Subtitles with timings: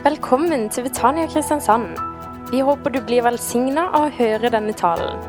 [0.00, 1.98] Velkommen til Betania Kristiansand.
[2.48, 5.20] Vi håper du blir velsigna av å høre denne talen.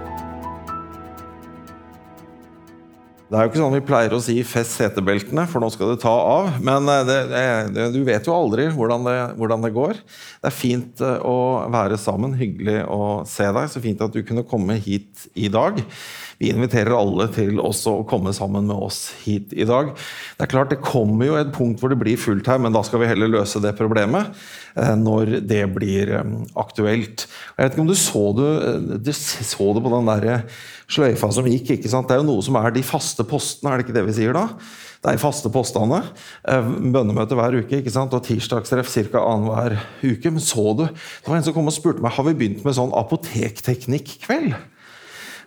[3.27, 5.99] Det er jo ikke sånn vi pleier å si 'fest setebeltene', for nå skal det
[6.05, 6.53] ta av.
[6.63, 7.19] Men eh, det,
[7.75, 9.99] det, du vet jo aldri hvordan det, hvordan det, går.
[10.39, 12.39] Det er fint eh, å være sammen.
[12.39, 13.67] Hyggelig å se deg.
[13.71, 15.83] Så fint at du kunne komme hit i dag.
[16.41, 19.91] Vi inviterer alle til også å komme sammen med oss hit i dag.
[19.93, 22.81] Det er klart det kommer jo et punkt hvor det blir fullt her, men da
[22.85, 24.31] skal vi heller løse det problemet
[24.73, 27.27] eh, når det blir eh, aktuelt.
[27.27, 30.47] Jeg vet ikke om du så det, eh, du så det på den der
[30.89, 31.75] sløyfa som gikk.
[31.77, 32.09] ikke sant?
[32.09, 34.33] Det er jo noe som er de faste postene, er det ikke det vi sier
[34.33, 34.47] da?
[35.01, 36.01] Det er faste postene.
[36.45, 38.17] Bønnemøte hver uke ikke sant?
[38.17, 39.21] og tirsdagstreff ca.
[39.21, 40.33] annenhver uke.
[40.33, 40.87] Men så du?
[40.89, 44.57] Det var en som kom og spurte meg har vi begynt med sånn apotekteknikk-kveld.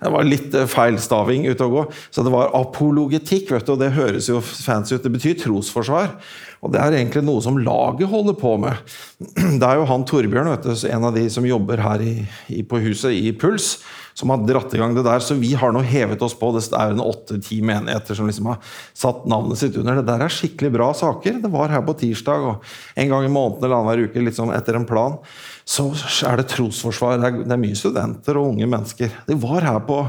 [0.01, 1.85] Det var litt eh, feilstaving ute og gå.
[2.15, 5.05] Så det var apologetikk, vet du, og det høres jo fancy ut.
[5.05, 6.15] Det betyr trosforsvar.
[6.65, 8.95] Og det er egentlig noe som laget holder på med.
[9.61, 12.81] Det er jo han Torbjørn, vet du, en av de som jobber her i, på
[12.81, 13.75] huset, i Puls,
[14.17, 15.21] som har dratt i gang det der.
[15.21, 16.49] Så vi har nå hevet oss på.
[16.57, 18.63] Det er en åtte-ti menigheter som liksom har
[18.97, 20.01] satt navnet sitt under.
[20.01, 21.43] Det der er skikkelig bra saker.
[21.45, 24.55] Det var her på tirsdag, og en gang i måneden eller annenhver uke, litt sånn
[24.57, 25.21] etter en plan
[25.65, 25.89] så
[26.29, 27.19] er det trosforsvar.
[27.21, 29.13] Det er, det er, mye studenter og unge mennesker.
[29.29, 30.03] De var her på,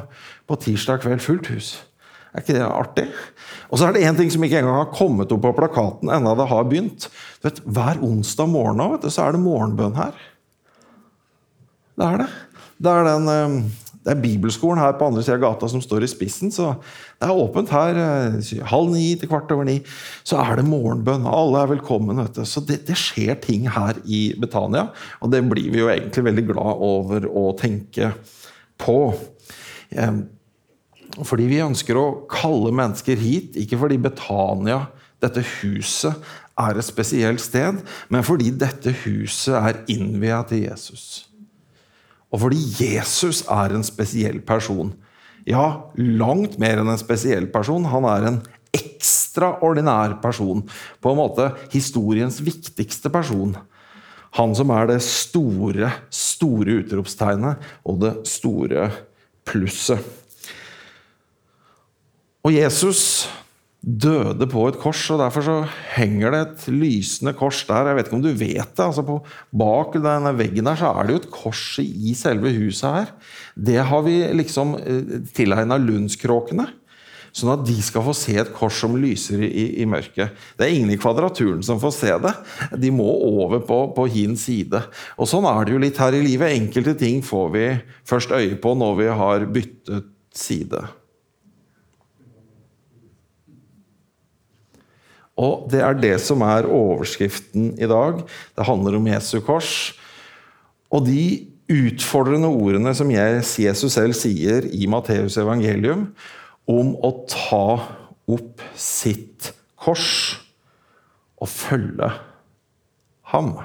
[0.47, 1.23] på tirsdag kveld.
[1.23, 1.75] Fullt hus.
[2.35, 3.05] Er ikke det artig?
[3.71, 6.33] Og så er det én ting som ikke engang har kommet opp på plakaten enda
[6.35, 7.07] det har begynt.
[7.39, 10.19] Du vet, Hver onsdag morgen vet du, så er det morgenbønn her.
[11.95, 12.29] Det er det.
[12.83, 13.55] Det er den eh,
[14.05, 16.51] det er bibelskolen her på andre siden av gata som står i spissen.
[16.53, 16.75] så
[17.17, 17.97] Det er åpent her.
[17.97, 19.79] Eh, halv ni til kvart over ni.
[20.23, 21.25] Så er det morgenbønn.
[21.25, 22.21] Alle er velkommen.
[22.21, 22.45] vet du.
[22.45, 24.91] Så det, det, skjer ting her i Betania.
[25.21, 28.13] Og det blir vi jo egentlig veldig glad over å tenke
[28.77, 28.99] på.
[31.25, 34.83] Fordi vi ønsker å kalle mennesker hit, ikke fordi Betania,
[35.23, 36.13] dette huset,
[36.55, 37.81] er et spesielt sted,
[38.13, 41.25] men fordi dette huset er innvia til Jesus.
[42.35, 44.91] Og fordi Jesus er en spesiell person.
[45.47, 47.87] Ja, langt mer enn en spesiell person.
[47.87, 48.41] Han er en
[48.75, 50.65] ekstraordinær person.
[50.99, 53.55] På en måte historiens viktigste person.
[54.35, 58.89] Han som er det store, store utropstegnet og det store
[59.47, 60.03] plusset.
[62.43, 63.29] Og Jesus
[63.85, 65.55] døde på et kors, og derfor så
[65.93, 67.91] henger det et lysende kors der.
[67.91, 68.85] Jeg vet ikke om du vet det.
[68.87, 69.19] altså på,
[69.53, 73.13] Bak denne veggen her så er det jo et kors i selve huset her.
[73.53, 76.65] Det har vi liksom eh, tilegna Lundskråkene.
[77.35, 80.33] Sånn at de skal få se et kors som lyser i, i, mørket.
[80.55, 82.31] Det er ingen i Kvadraturen som får se det.
[82.79, 84.79] De må over på, på hin side.
[85.19, 86.55] Og Sånn er det jo litt her i livet.
[86.55, 87.65] Enkelte ting får vi
[88.07, 90.87] først øye på når vi har byttet side.
[95.35, 98.21] Og det er det som er overskriften i dag.
[98.55, 99.93] Det handler om Jesu kors.
[100.93, 106.11] Og de utfordrende ordene som Jesus selv sier i Matteus evangelium
[106.69, 107.67] om å ta
[108.31, 109.51] opp sitt
[109.81, 110.37] kors
[111.41, 112.09] og følge
[113.33, 113.55] ham.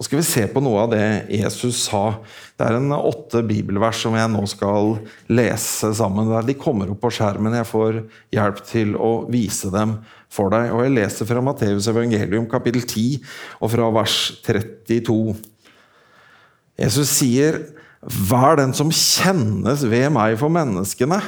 [0.00, 2.14] Nå skal vi se på noe av det Jesus sa.
[2.56, 4.94] Det er en åtte bibelvers som jeg nå skal
[5.28, 6.30] lese sammen.
[6.48, 7.52] De kommer opp på skjermen.
[7.58, 7.98] Jeg får
[8.32, 9.98] hjelp til å vise dem
[10.32, 10.70] for deg.
[10.72, 13.20] Og Jeg leser fra Matteus evangelium kapittel 10
[13.60, 14.16] og fra vers
[14.46, 15.36] 32.
[16.80, 17.60] Jesus sier,
[18.00, 21.20] 'Vær den som kjennes ved meg for menneskene',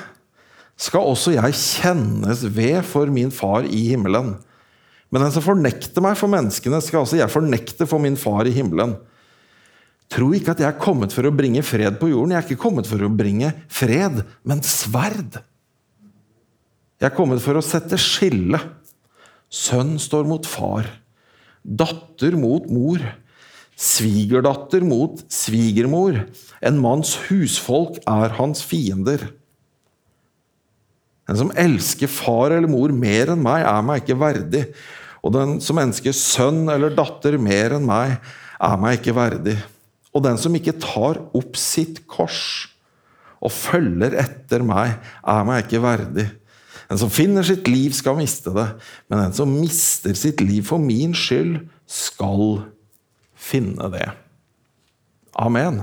[0.81, 4.39] skal også jeg kjennes ved for min far i himmelen.
[5.13, 8.55] Men den som fornekter meg for menneskene, skal også jeg fornekte for min far i
[8.55, 8.97] himmelen.
[10.13, 12.33] Tro ikke at jeg er kommet for å bringe fred på jorden.
[12.33, 15.39] Jeg er ikke kommet for å bringe fred, men sverd.
[17.01, 18.61] Jeg er kommet for å sette skille.
[19.53, 20.89] Sønn står mot far.
[21.63, 23.05] Datter mot mor.
[23.77, 26.23] Svigerdatter mot svigermor.
[26.65, 29.29] En manns husfolk er hans fiender.
[31.29, 34.65] Den som elsker far eller mor mer enn meg, er meg ikke verdig.
[35.23, 38.19] Og den som ønsker sønn eller datter mer enn meg,
[38.63, 39.57] er meg ikke verdig.
[40.13, 42.69] Og den som ikke tar opp sitt kors
[43.43, 46.29] og følger etter meg, er meg ikke verdig.
[46.91, 48.69] Den som finner sitt liv, skal miste det,
[49.11, 52.63] men den som mister sitt liv for min skyld, skal
[53.35, 54.07] finne det.
[55.41, 55.83] Amen.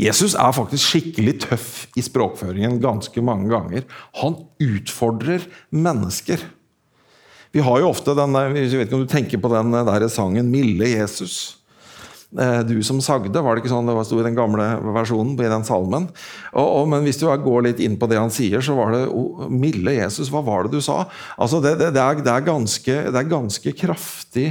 [0.00, 3.86] Jesus er faktisk skikkelig tøff i språkføringen ganske mange ganger.
[4.20, 6.42] Han utfordrer mennesker.
[7.54, 10.50] Vi har jo ofte den, jeg vet ikke om du tenker på den der sangen
[10.50, 11.56] 'Milde Jesus'.
[12.38, 13.42] eh, du som sagde.
[13.42, 14.64] Var det ikke sånn det sto i den gamle
[14.94, 16.08] versjonen i den salmen?
[16.52, 19.06] Og, og, men hvis du går litt inn på det han sier, så var det
[19.08, 21.04] oh, Milde Jesus, hva var det du sa?
[21.38, 24.48] Altså, det, det, det, er, det, er ganske, det er ganske kraftig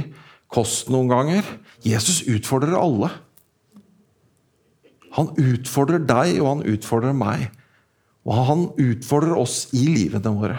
[0.52, 1.44] kost noen ganger.
[1.84, 3.10] Jesus utfordrer alle.
[5.16, 7.48] Han utfordrer deg, og han utfordrer meg.
[8.26, 10.58] Og han utfordrer oss i livene våre.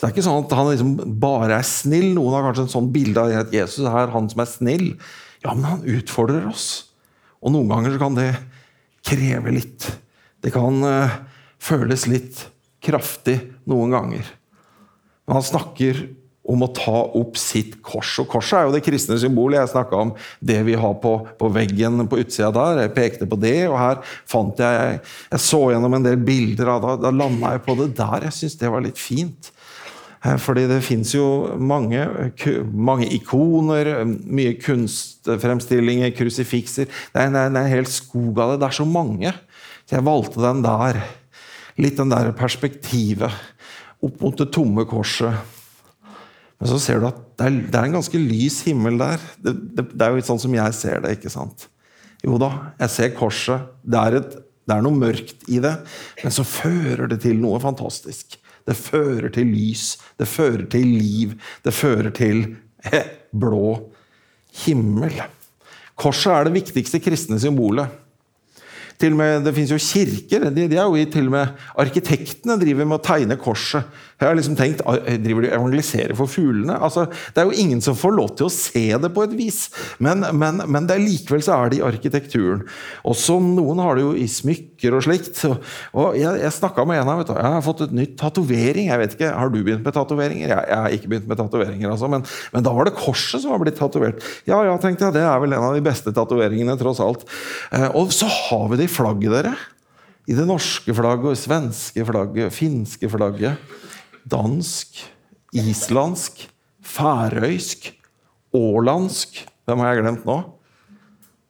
[0.00, 2.06] Så det er ikke sånn at han liksom bare er snill.
[2.16, 4.86] Noen har kanskje en sånn bilde av at Jesus er han som er snill.
[5.44, 6.68] Ja, men han utfordrer oss.
[7.44, 8.30] Og noen ganger kan det
[9.04, 9.90] kreve litt.
[10.40, 11.18] Det kan uh,
[11.60, 12.46] føles litt
[12.80, 13.36] kraftig
[13.68, 14.32] noen ganger.
[15.28, 16.00] Men han snakker
[16.48, 18.16] om å ta opp sitt kors.
[18.24, 19.60] Og Korset er jo det kristne symbolet.
[19.60, 22.86] Jeg snakka om det vi har på, på, veggen på utsida der.
[22.86, 26.88] Jeg pekte på det, og her fant jeg Jeg så gjennom en del bilder, og
[26.88, 28.30] da, da landa jeg på det der.
[28.30, 29.52] Jeg syns det var litt fint.
[30.24, 31.26] Eh, fordi det fins jo
[31.56, 32.02] mange,
[32.72, 36.90] mange, ikoner, mye kunstfremstillinger, krusifikser.
[37.14, 38.60] Det er, en, hel skog av det.
[38.60, 39.32] Det er så mange.
[39.86, 41.00] Så jeg valgte den der.
[41.80, 43.32] Litt den der perspektivet
[44.04, 45.56] opp mot det tomme korset.
[46.60, 49.22] Men så ser du at det er, det er en ganske lys himmel der.
[49.40, 51.16] Det, det, det, er jo litt sånn som jeg ser det.
[51.16, 51.70] ikke sant?
[52.20, 52.50] Jo da,
[52.82, 53.70] jeg ser korset.
[53.80, 54.36] Det er, et,
[54.68, 55.72] det er noe mørkt i det,
[56.20, 58.36] men så fører det til noe fantastisk.
[58.68, 61.34] Det fører til lys, det fører til liv,
[61.64, 62.44] det fører til
[63.32, 63.76] blå
[64.64, 65.20] himmel.
[66.00, 67.90] Korset er det viktigste kristne symbolet.
[69.00, 70.50] Til og med, Det fins jo kirker.
[70.50, 73.88] De, de, er jo til og med Arkitektene driver med å tegne korset.
[74.20, 74.82] Jeg har liksom tenkt,
[75.24, 76.76] Driver de og evangeliserer for fuglene?
[76.76, 79.62] Altså, det er jo ingen som får lov til å se det på et vis.
[80.02, 82.66] Men, men, men det er likevel så er det i arkitekturen.
[83.08, 85.40] Også noen har det jo i smykker og slikt.
[85.96, 88.90] Og jeg, jeg snakka med en av Jeg har fått et nytt tatovering.
[88.90, 90.52] Jeg vet ikke, Har du begynt med tatoveringer?
[90.52, 92.12] Jeg, jeg, har ikke begynt med tatoveringer, altså.
[92.12, 94.20] Men, men, da var det korset som var blitt tatovert.
[94.44, 95.16] Ja, ja, tenkte jeg.
[95.16, 97.24] Det er vel en av de beste tatoveringene, tross alt.
[97.72, 99.54] Eh, og så har vi det flagget, dere.
[100.30, 103.78] I det norske flagget, svenske flagget, finske flagget
[104.28, 105.00] dansk,
[105.56, 106.46] islandsk,
[106.82, 107.92] færøysk,
[108.54, 110.36] ålandsk Hvem har jeg glemt nå?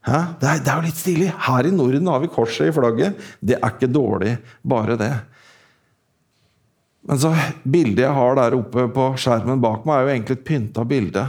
[0.05, 0.19] Hæ?
[0.41, 1.29] Det, er, det er jo litt stilig.
[1.47, 3.17] Her i Norden har vi korset i flagget.
[3.41, 5.13] Det er ikke dårlig, bare det.
[7.09, 7.31] Men så
[7.65, 11.25] bildet jeg har der oppe på skjermen bak meg, er jo egentlig et pynta bilde.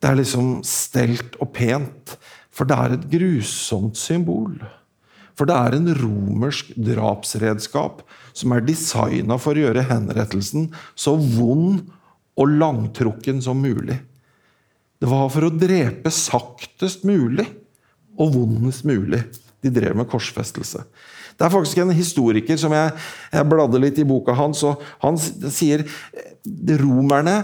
[0.00, 2.16] Det er liksom stelt og pent,
[2.48, 4.56] for det er et grusomt symbol.
[5.38, 8.02] For det er en romersk drapsredskap
[8.36, 11.84] som er designa for å gjøre henrettelsen så vond
[12.38, 14.00] og langtrukken som mulig.
[14.98, 17.46] Det var for å drepe saktest mulig
[18.18, 19.22] og vondest mulig
[19.62, 20.82] de drev med korsfestelse.
[21.38, 22.90] Det er faktisk en historiker som jeg,
[23.30, 25.84] jeg bladde litt i boka hans, og han sier
[26.82, 27.40] romerne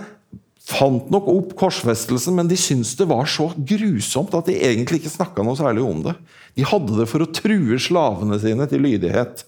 [0.64, 5.12] fant nok opp korsfestelsen, men de syntes det var så grusomt at de egentlig ikke
[5.12, 6.14] snakka noe særlig om det.
[6.56, 9.44] De hadde det for å true slavene sine til lydighet.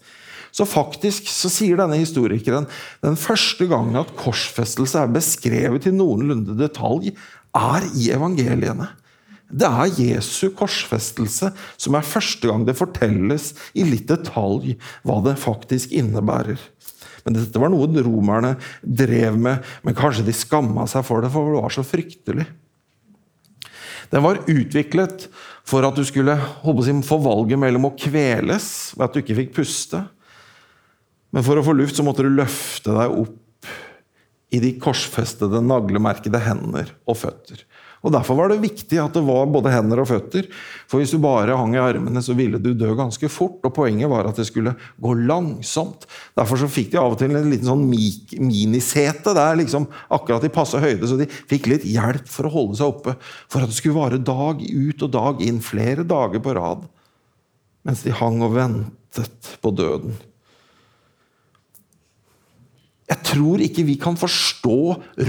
[0.56, 2.68] Så faktisk så sier denne historikeren
[3.04, 7.12] den første gangen at korsfestelse er beskrevet i noenlunde detalj,
[7.56, 8.90] er i evangeliene.
[9.46, 14.74] Det er Jesu korsfestelse som er første gang det fortelles i litt detalj
[15.06, 16.58] hva det faktisk innebærer.
[17.26, 21.50] Men dette var noe romerne drev med, men kanskje de skamma seg for det, for
[21.50, 22.46] det var så fryktelig.
[24.12, 25.26] Den var utviklet
[25.67, 26.37] for at du skulle
[26.87, 30.05] si, få valget mellom å kveles ved at du ikke fikk puste,
[31.34, 33.73] men for å få luft så måtte du løfte deg opp
[34.54, 37.64] i de korsfestede, naglemerkede hender og føtter.
[38.05, 40.47] Og Derfor var det viktig at det var både hender og føtter.
[40.91, 43.59] For hvis du bare hang i armene, så ville du dø ganske fort.
[43.67, 46.07] Og poenget var at det skulle gå langsomt.
[46.38, 50.53] Derfor så fikk de av og til en liten sånn minisete der, liksom akkurat i
[50.53, 53.17] passe høyde, så de fikk litt hjelp for å holde seg oppe.
[53.53, 56.87] For at det skulle vare dag ut og dag inn, flere dager på rad.
[57.87, 60.17] Mens de hang og ventet på døden.
[63.16, 64.78] Jeg tror ikke vi kan forstå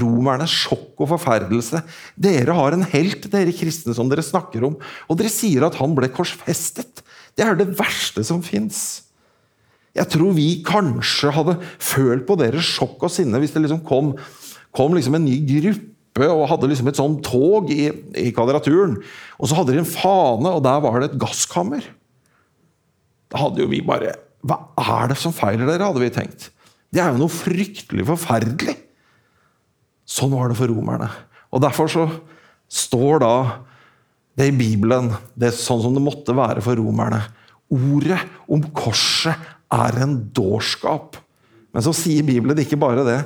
[0.01, 1.79] romernes sjokk og forferdelse.
[2.19, 4.75] Dere har en helt, dere kristne, som dere snakker om,
[5.07, 7.03] og dere sier at han ble korsfestet.
[7.37, 9.07] Det er det verste som fins.
[9.95, 14.11] Jeg tror vi kanskje hadde følt på deres sjokk og sinne hvis det liksom kom,
[14.75, 18.97] kom liksom en ny gruppe og hadde liksom et sånn tog i, i kvadraturen.
[19.39, 21.85] Og så hadde de en fane, og der var det et gasskammer.
[23.31, 24.15] Da hadde jo vi bare
[24.47, 26.51] Hva er det som feiler dere, hadde vi tenkt.
[26.93, 28.75] Det er jo noe fryktelig forferdelig.
[30.07, 31.09] Sånn var det for romerne.
[31.51, 32.05] Og Derfor så
[32.71, 33.33] står da
[34.37, 37.23] det i Bibelen, det er sånn som det måtte være for romerne.
[37.73, 39.35] Ordet om korset
[39.73, 41.17] er en dårskap.
[41.75, 43.19] Men så sier Bibelen ikke bare det.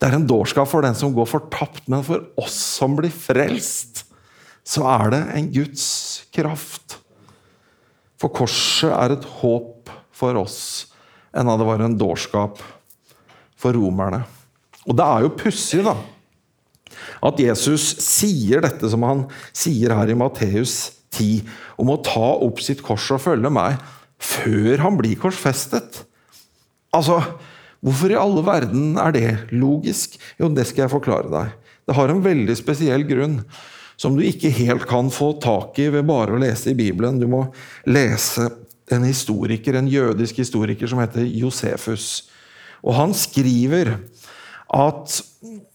[0.00, 4.04] Det er en dårskap for den som går fortapt, men for oss som blir frelst,
[4.64, 5.86] så er det en Guds
[6.32, 7.00] kraft.
[8.20, 10.60] For korset er et håp for oss,
[11.36, 12.60] enda det var en dårskap
[13.60, 14.22] for romerne.
[14.88, 15.94] Og det er jo pussig, da,
[17.22, 21.44] at Jesus sier dette som han sier her i Matteus 10,
[21.80, 23.78] om å ta opp sitt kors og følge meg,
[24.20, 26.02] før han blir korsfestet.
[26.96, 27.20] Altså,
[27.80, 30.18] Hvorfor i alle verden er det logisk?
[30.40, 31.52] Jo, det skal jeg forklare deg.
[31.88, 33.40] Det har en veldig spesiell grunn
[34.00, 37.20] som du ikke helt kan få tak i ved bare å lese i Bibelen.
[37.20, 37.46] Du må
[37.88, 38.50] lese
[38.92, 42.28] en historiker, en jødisk historiker som heter Josefus.
[42.84, 43.96] Og han skriver
[44.70, 45.20] at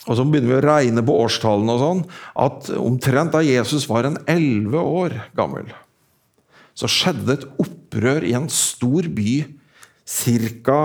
[0.05, 2.01] og så begynner vi å regne på årstallene og sånn,
[2.37, 5.71] at omtrent da Jesus var en elleve år gammel,
[6.77, 9.33] så skjedde det et opprør i en stor by
[10.05, 10.81] ca.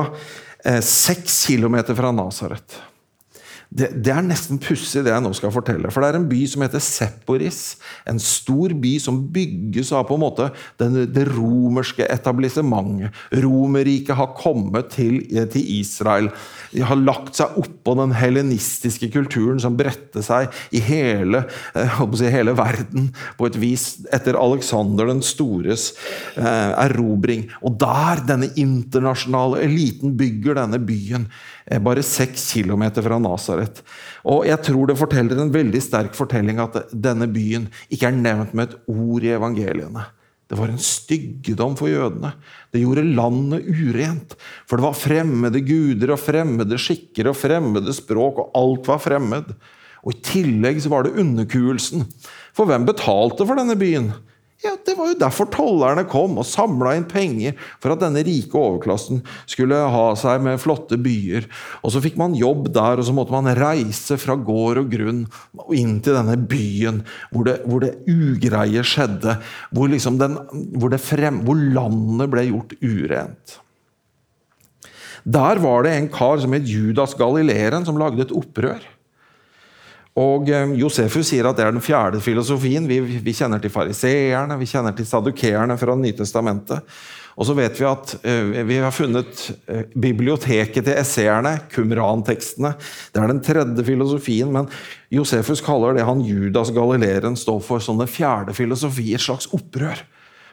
[0.65, 2.79] Eh, seks kilometer fra Nasaret.
[3.71, 5.93] Det, det, er nesten pussig, det jeg nå skal fortelle.
[5.95, 7.61] For det er en by som heter Sepporis.
[8.11, 10.49] En stor by som bygges av på en måte
[10.83, 13.15] den, det romerske etablissementet.
[13.45, 15.21] Romerriket har kommet til,
[15.53, 16.33] til, Israel.
[16.73, 21.45] De har lagt seg oppå den helenistiske kulturen som bredte seg i hele,
[21.79, 25.93] eh, si, hele, verden på et vis etter Alexander den stores
[26.35, 27.47] eh, erobring.
[27.63, 33.83] Og der denne internasjonale eliten bygger denne byen Eh, bare seks kilometer fra Nasaret.
[34.25, 38.57] Og jeg tror det forteller en veldig sterk fortelling at denne byen ikke er nevnt
[38.57, 40.07] med et ord i evangeliene.
[40.51, 42.33] Det var en styggedom for jødene.
[42.75, 44.35] Det gjorde landet urent.
[44.67, 49.53] For det var fremmede guder og fremmede skikker og fremmede språk, og alt var fremmed.
[50.03, 52.03] Og I tillegg så var det underkuelsen.
[52.57, 54.11] For hvem betalte for denne byen?
[54.61, 58.59] Ja, Det var jo derfor tollerne kom og samla inn penger for at denne rike
[58.61, 61.47] overklassen skulle ha seg med flotte byer.
[61.81, 65.25] Og Så fikk man jobb der, og så måtte man reise fra gård og grunn
[65.57, 67.01] og inn til denne byen
[67.33, 69.39] hvor det, hvor det ugreie skjedde.
[69.73, 70.37] Hvor, liksom den,
[70.77, 73.59] hvor, frem, hvor landet ble gjort urent.
[75.25, 78.81] Der var det en kar som het Judas Galileeren, som lagde et opprør.
[80.21, 82.89] Og eh, Josefus sier at det er den fjerde filosofien.
[82.91, 87.01] Vi, vi kjenner til fariseerne, vi kjenner til sadukeerne fra Nytestamentet.
[87.41, 92.75] Og så vet vi at uh, vi har funnet uh, biblioteket til esseerne, Kumran-tekstene.
[93.15, 94.69] Det er den tredje filosofien, men
[95.15, 100.03] Josefus kaller det han Judas Galileeren står for som den fjerde filosofi, et slags opprør.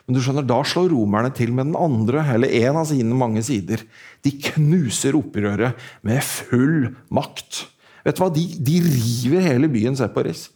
[0.07, 3.43] Men du skjønner, da slår romerne til med den andre, eller en av sine mange
[3.43, 3.83] sider.
[4.23, 7.65] De knuser opprøret med full makt.
[8.07, 8.31] Vet du hva?
[8.31, 10.47] De, de river hele byen Separis.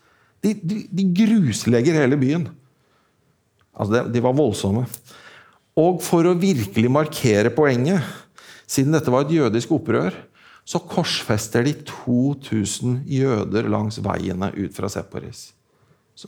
[0.42, 2.48] De, de, de, gruslegger hele byen.
[3.76, 4.86] Altså, de, de var voldsomme.
[5.80, 8.04] Og for å virkelig markere poenget,
[8.70, 10.16] siden dette var et jødisk opprør,
[10.64, 15.52] så korsfester de 2000 jøder langs veiene ut fra Separis.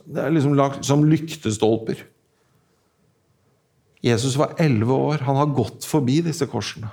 [0.06, 2.01] det er liksom som lyktestolper.
[4.03, 5.24] Jesus var 11 år.
[5.24, 6.89] Han har gått forbi disse korsene.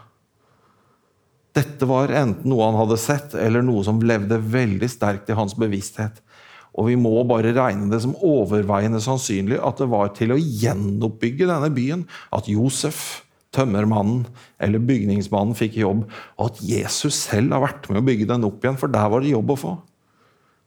[1.56, 5.56] Dette var enten noe han hadde sett, eller noe som levde veldig sterkt i hans
[5.58, 6.20] bevissthet.
[6.78, 11.48] Og vi må bare regne det som overveiende sannsynlig at det var til å gjenoppbygge
[11.50, 12.04] denne byen
[12.36, 14.28] at Josef, tømmermannen
[14.62, 16.04] eller bygningsmannen fikk jobb,
[16.38, 19.24] og at Jesus selv har vært med å bygge den opp igjen, for der var
[19.24, 19.72] det jobb å få.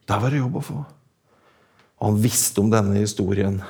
[0.04, 0.82] Der var det jobb å få.
[1.96, 3.62] Og han visste om denne historien.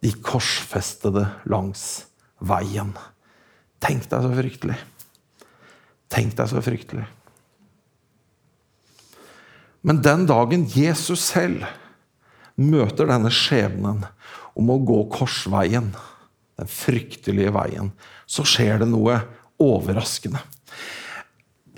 [0.00, 2.06] De korsfestede langs
[2.40, 2.94] veien.
[3.84, 4.78] Tenk deg så fryktelig.
[6.10, 7.06] Tenk deg så fryktelig.
[9.86, 11.64] Men den dagen Jesus selv
[12.60, 14.02] møter denne skjebnen
[14.58, 15.92] om å gå korsveien,
[16.60, 17.92] den fryktelige veien,
[18.28, 19.22] så skjer det noe
[19.60, 20.42] overraskende.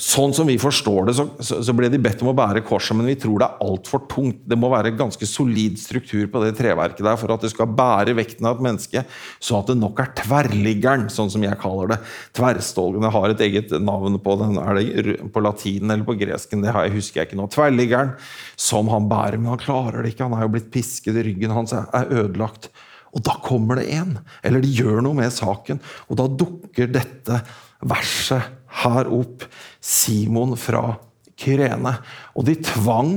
[0.01, 3.11] Sånn som vi forstår det, så, så, ble de bedt om å bære korset, men
[3.11, 4.39] vi tror det er altfor tungt.
[4.49, 8.15] Det må være ganske solid struktur på det treverket der for at det skal bære
[8.17, 9.03] vekten av et menneske,
[9.37, 11.99] så at det nok er tverrliggeren, sånn som jeg kaller det.
[12.39, 14.57] Tverrstolgene har et eget navn på den.
[14.63, 16.65] Er det på latin eller på gresken?
[16.65, 17.51] Det jeg, husker jeg ikke nå.
[17.53, 18.15] Tverrliggeren
[18.57, 20.31] som han bærer, men han klarer det ikke.
[20.31, 22.71] Han er jo blitt pisket, i ryggen hans er ødelagt.
[23.13, 27.43] Og da kommer det en, eller de gjør noe med saken, og da dukker dette
[27.85, 29.45] verset her opp
[29.83, 30.97] Simon fra
[31.39, 31.97] Kyrene.
[32.37, 33.15] Og de tvang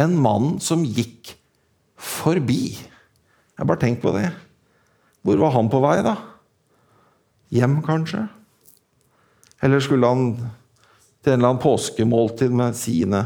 [0.00, 1.34] en mann som gikk
[2.00, 2.76] forbi.
[3.56, 4.30] Jeg bare tenk på det.
[5.24, 6.16] Hvor var han på vei, da?
[7.52, 8.24] Hjem, kanskje?
[9.60, 10.30] Eller skulle han
[11.20, 13.24] til en eller annen påskemåltid med sine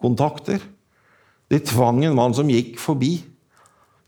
[0.00, 0.62] kontakter?
[1.52, 3.18] De tvang en mann som gikk forbi.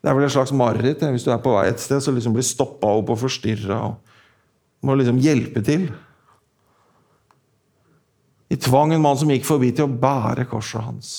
[0.01, 2.37] Det er vel et slags mareritt hvis du er på vei et sted, så liksom
[2.37, 3.81] blir stoppa opp og forstyrra.
[4.87, 5.91] Må liksom hjelpe til.
[8.47, 11.13] De tvang en mann som gikk forbi, til å bære korset hans.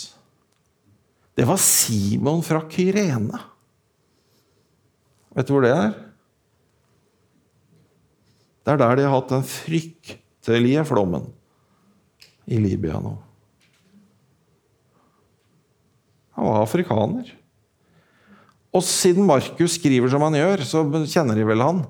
[1.38, 3.40] Det var Simon fra Kyrene.
[5.38, 5.92] Vet du hvor det er?
[8.66, 11.28] Det er der de har hatt den fryktelige flommen
[12.50, 13.14] i Libya nå.
[16.38, 17.30] Han var afrikaner.
[18.76, 21.86] Og siden Markus skriver som han gjør, så kjenner de vel han.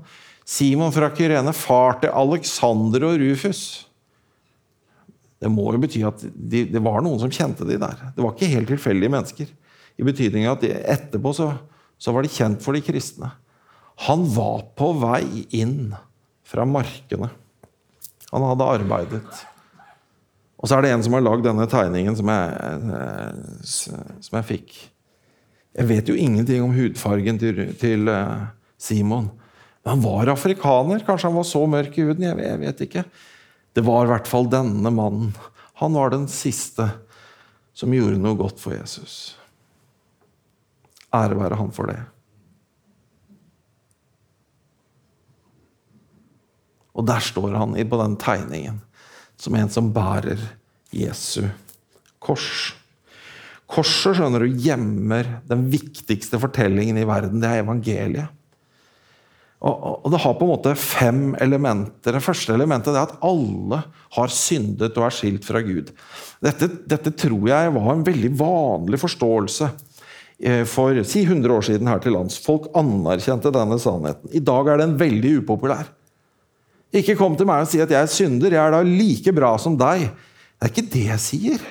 [0.48, 3.87] Simon fra Kyrene, far til Alexander og Rufus.
[5.38, 8.00] Det må jo bety at de, det var noen som kjente de der.
[8.15, 9.51] Det var ikke helt tilfeldige mennesker.
[9.98, 11.51] I betydning at de, etterpå så,
[12.01, 13.32] så var de kjent for de kristne.
[14.08, 15.94] Han var på vei inn
[16.48, 17.29] fra markene.
[18.32, 19.46] Han hadde arbeidet.
[20.58, 23.65] Og så er det en som har lagd denne tegningen som jeg, eh,
[24.25, 24.77] som jeg fikk.
[25.77, 28.48] Jeg vet jo ingenting om hudfargen til, til eh,
[28.82, 29.29] Simon.
[29.86, 31.06] Men han var afrikaner.
[31.06, 32.25] Kanskje han var så mørk i huden?
[32.25, 33.06] Jeg vet ikke.
[33.77, 35.36] Det var i hvert fall denne mannen.
[35.77, 36.88] Han var den siste
[37.77, 39.36] som gjorde noe godt for Jesus.
[41.13, 42.00] Ære være han for det.
[46.98, 48.81] Og der står han på den tegningen
[49.38, 50.41] som en som bærer
[50.89, 51.46] Jesu
[52.17, 52.74] kors.
[53.69, 57.43] Korset skjønner du, gjemmer den viktigste fortellingen i verden.
[57.43, 58.37] Det er evangeliet.
[59.57, 62.13] Og, og, Det har på en måte fem elementer.
[62.13, 63.81] Det første elementet er at alle
[64.17, 65.89] har syndet og er skilt fra Gud.
[66.45, 69.69] Dette, dette tror jeg var en veldig vanlig forståelse
[70.45, 72.37] eh, for si 100 år siden her til lands.
[72.43, 74.29] Folk anerkjente denne sannheten.
[74.29, 75.89] I dag er den veldig upopulær.
[76.95, 79.55] Ikke kom til meg og si at jeg er synder, jeg er da like bra
[79.59, 80.05] som deg.
[80.57, 81.65] Det er ikke det jeg sier.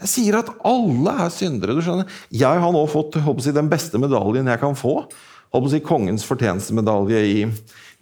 [0.00, 1.74] Jeg sier at alle er syndere.
[1.76, 2.08] du skjønner.
[2.32, 5.02] Jeg har nå fått jeg, den beste medaljen jeg kan få.
[5.50, 7.38] Si, kongens fortjenestemedalje i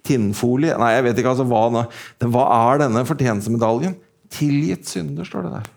[0.04, 0.74] tinnfolie.
[0.80, 1.86] Nei, jeg vet ikke altså hva,
[2.28, 3.96] hva er denne fortjenestemedaljen?
[4.32, 5.70] Tilgitt synder, står det der.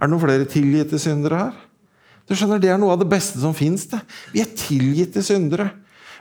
[0.00, 1.58] Er det noen flere tilgitte syndere her?
[2.26, 3.86] Du skjønner, Det er noe av det beste som fins.
[4.32, 5.70] Vi er tilgitte syndere.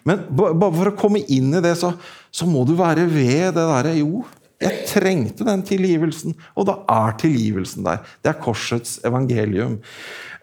[0.07, 1.93] Men bare for å komme inn i det, så,
[2.31, 4.23] så må du være ved det derre Jo,
[4.59, 8.01] jeg trengte den tilgivelsen, og da er tilgivelsen der.
[8.19, 9.77] Det er korsets evangelium.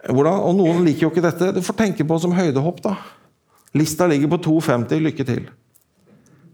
[0.06, 1.50] Hvordan, og Noen liker jo ikke dette.
[1.52, 2.80] Du får tenke på som høydehopp.
[2.84, 2.94] da.
[3.74, 5.00] Lista ligger på 2,50.
[5.08, 5.46] Lykke til.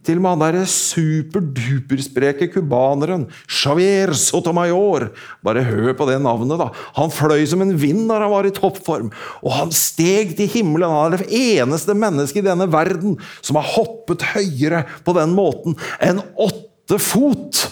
[0.03, 5.13] Til og med han derre superduperspreke cubaneren Javier Sotomayor.
[5.47, 6.73] Bare hør på det navnet, da.
[6.99, 9.13] Han fløy som en vind når han var i toppform.
[9.47, 10.91] Og han steg til himmelen.
[10.91, 15.79] Han er det eneste mennesket i denne verden som har hoppet høyere på den måten
[16.03, 17.63] enn åtte fot.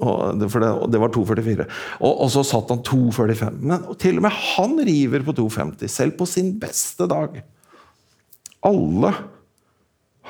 [0.00, 1.66] Det, for det, det, var 2,44.
[1.98, 3.58] Og, og, så satt han 2,45.
[3.58, 7.42] Men til og med han river på 2,50, selv på sin beste dag.
[8.66, 9.12] Alle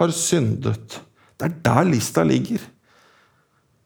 [0.01, 1.01] har syndet
[1.41, 2.61] det er der lista ligger.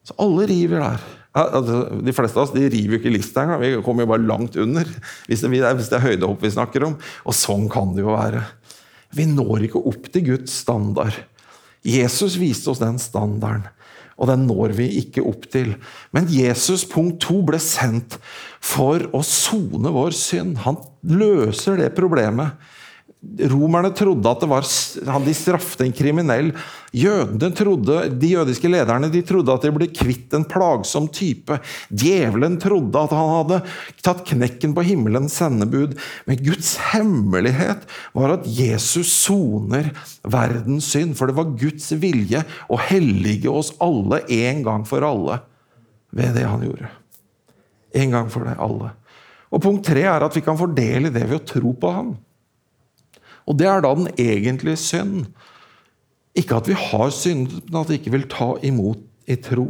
[0.05, 1.05] Så alle river der.
[1.35, 3.61] Altså, de fleste av oss de river jo ikke lista engang.
[3.63, 4.89] Vi kommer jo bare langt under.
[5.27, 6.97] Hvis det, er, høydehopp vi snakker om.
[7.23, 8.43] Og sånn kan det jo være.
[9.15, 11.15] Vi når ikke opp til Guds standard.
[11.85, 13.67] Jesus viste oss den standarden,
[14.17, 15.75] og den når vi ikke opp til.
[16.15, 18.17] Men Jesus punkt to ble sendt
[18.57, 20.57] for å sone vår synd.
[20.65, 22.57] Han løser det problemet
[23.51, 24.65] Romerne trodde at det var,
[25.25, 26.51] de straffet en kriminell.
[26.95, 31.57] Jødene trodde, De jødiske lederne de trodde at de ble kvitt en plagsom type.
[31.89, 33.59] Djevelen trodde at han hadde
[34.05, 35.97] tatt knekken på himmelens sendebud.
[36.29, 37.83] Men Guds hemmelighet
[38.15, 39.91] var at Jesus soner
[40.23, 41.17] verdens synd.
[41.19, 45.41] For det var Guds vilje å hellige oss alle en gang for alle
[46.15, 46.93] ved det han gjorde.
[47.95, 48.93] En gang for det alle.
[49.51, 52.15] Og Punkt tre er at vi kan fordele det ved å tro på ham.
[53.45, 55.25] Og det er da den egentlige synd.
[56.35, 59.69] Ikke at vi har syndet, men at vi ikke vil ta imot i tro.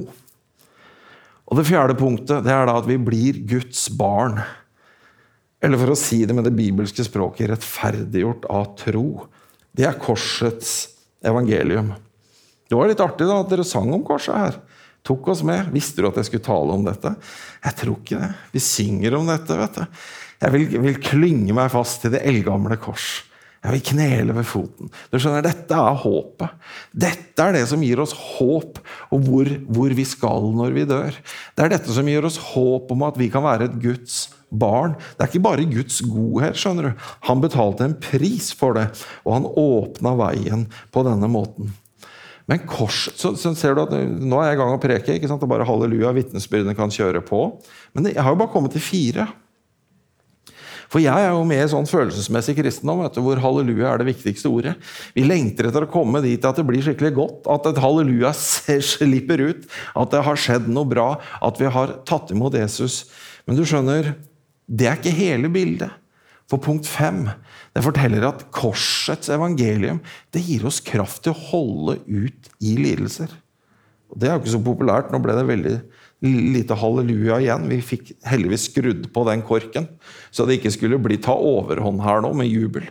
[1.45, 4.39] Og Det fjerde punktet det er da at vi blir Guds barn.
[5.61, 9.27] Eller for å si det med det bibelske språket rettferdiggjort av tro.
[9.75, 10.73] Det er korsets
[11.25, 11.93] evangelium.
[12.65, 14.57] Det var litt artig da at dere sang om korset her.
[15.05, 15.69] Tok oss med.
[15.73, 17.11] Visste du at jeg skulle tale om dette?
[17.61, 18.31] Jeg tror ikke det.
[18.55, 19.57] Vi synger om dette.
[19.59, 20.01] vet du.
[20.41, 23.21] Jeg vil, vil klynge meg fast til det eldgamle kors.
[23.65, 24.91] Jeg vil knele ved foten.
[25.09, 26.71] Du skjønner, Dette er håpet.
[26.93, 28.77] Dette er det som gir oss håp
[29.15, 31.15] om hvor, hvor, vi skal når vi dør.
[31.57, 34.93] Det er dette som gir oss håp om at vi kan være et Guds barn.
[35.15, 36.59] Det er ikke bare Guds godhet.
[36.61, 37.07] skjønner du.
[37.31, 38.85] Han betalte en pris for det,
[39.25, 41.73] og han åpna veien på denne måten.
[42.45, 45.15] Men kors, så, så, ser du at Nå er jeg i gang å preke.
[45.17, 45.41] ikke sant?
[45.41, 47.47] Er bare halleluja, vitnesbyrdene kan kjøre på.
[47.97, 49.25] Men jeg har jo bare kommet til fire.
[50.95, 54.47] For jeg er jo med i sånn følelsesmessig kristendom du, hvor halleluja er det viktigste
[54.47, 54.77] ordet.
[55.11, 58.31] Vi lengter etter å komme dit at det blir skikkelig godt, at et halleluja
[58.95, 61.09] slipper ut, at det har skjedd noe bra,
[61.43, 63.09] at vi har tatt imot Jesus.
[63.43, 64.13] Men du skjønner,
[64.71, 65.99] det er ikke hele bildet.
[66.47, 67.25] For punkt fem
[67.75, 69.99] det forteller at korsets evangelium
[70.31, 73.35] det gir oss kraft til å holde ut i lidelser.
[74.15, 75.11] Og Det er jo ikke så populært.
[75.11, 75.75] Nå ble det veldig
[76.23, 77.65] lite halleluja igjen.
[77.69, 79.89] Vi fikk heldigvis skrudd på den korken,
[80.31, 82.87] så det ikke skulle bli ta overhånd her nå med jubel.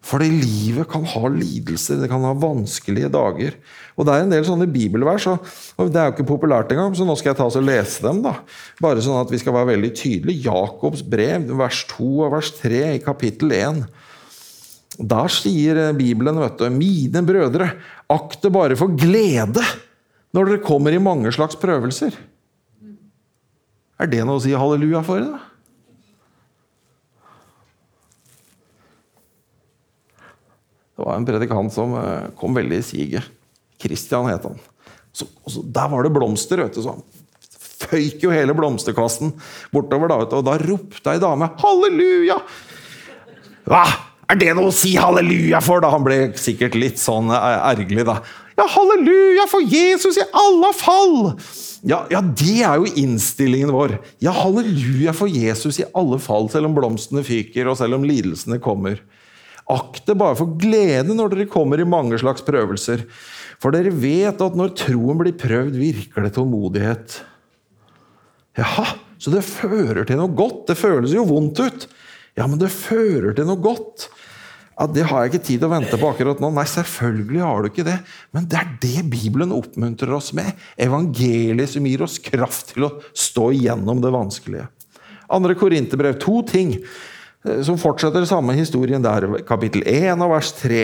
[0.00, 3.56] Fordi livet kan ha lidelser, det kan ha vanskelige dager.
[4.00, 7.04] Og Det er en del sånne bibelvers, og det er jo ikke populært engang, så
[7.04, 8.22] nå skal jeg ta og lese dem.
[8.24, 8.38] da.
[8.80, 10.48] Bare sånn at vi skal være veldig tydelige.
[10.48, 13.84] Jakobs brev, vers 2 og vers 3 i kapittel 1.
[15.00, 17.70] Der sier Bibelen, vet du, mine brødre,
[18.08, 19.64] akt det bare for glede
[20.36, 22.16] når dere kommer i mange slags prøvelser.
[24.00, 25.24] Er det noe å si halleluja for?
[25.26, 25.40] da?
[31.00, 33.28] Det var en predikant som eh, kom veldig i siget.
[33.80, 34.58] Kristian het han.
[35.16, 36.82] Så, så, der var det blomster, vet du.
[36.84, 37.04] Så han
[37.80, 39.32] føyk jo hele blomsterkassen
[39.72, 40.12] bortover.
[40.12, 42.38] Da, og da ropte ei dame 'halleluja'!
[43.70, 43.84] Hva?
[44.30, 45.82] Er det noe å si halleluja for?
[45.82, 45.90] da?
[45.90, 48.20] Han ble sikkert litt sånn ergerlig, da.
[48.60, 51.14] Ja, halleluja for Jesus i alle fall!
[51.80, 53.94] Ja, ja, det er jo innstillingen vår.
[54.20, 58.58] Ja, halleluja for Jesus i alle fall, selv om blomstene fyker, og selv om lidelsene
[58.60, 59.00] kommer.
[59.70, 63.06] Akt det bare for glede når dere kommer i mange slags prøvelser.
[63.62, 67.16] For dere vet at når troen blir prøvd, virker det tålmodighet.
[68.60, 70.66] Jaha, så det fører til noe godt.
[70.68, 71.88] Det føles jo vondt ut.
[72.36, 74.10] Ja, men det fører til noe godt.
[74.80, 76.48] Ja, Det har jeg ikke tid til å vente på akkurat nå.
[76.56, 77.98] Nei, selvfølgelig har du ikke det.
[78.32, 80.56] Men det er det Bibelen oppmuntrer oss med.
[80.80, 84.70] Evangeliet som gir oss kraft til å stå igjennom det vanskelige.
[85.30, 86.78] Andre Korinterbrev, to ting
[87.40, 90.82] Eh, som fortsetter samme historien der, kapittel 1 og vers 3.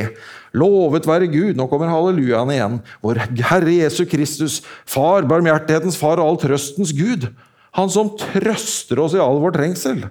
[0.56, 6.30] Lovet være Gud, nå kommer hallelujaen igjen, vår Herre Jesu Kristus, Far, barmhjertighetens Far og
[6.30, 7.28] all trøstens Gud.
[7.76, 10.06] Han som trøster oss i all vår trengsel.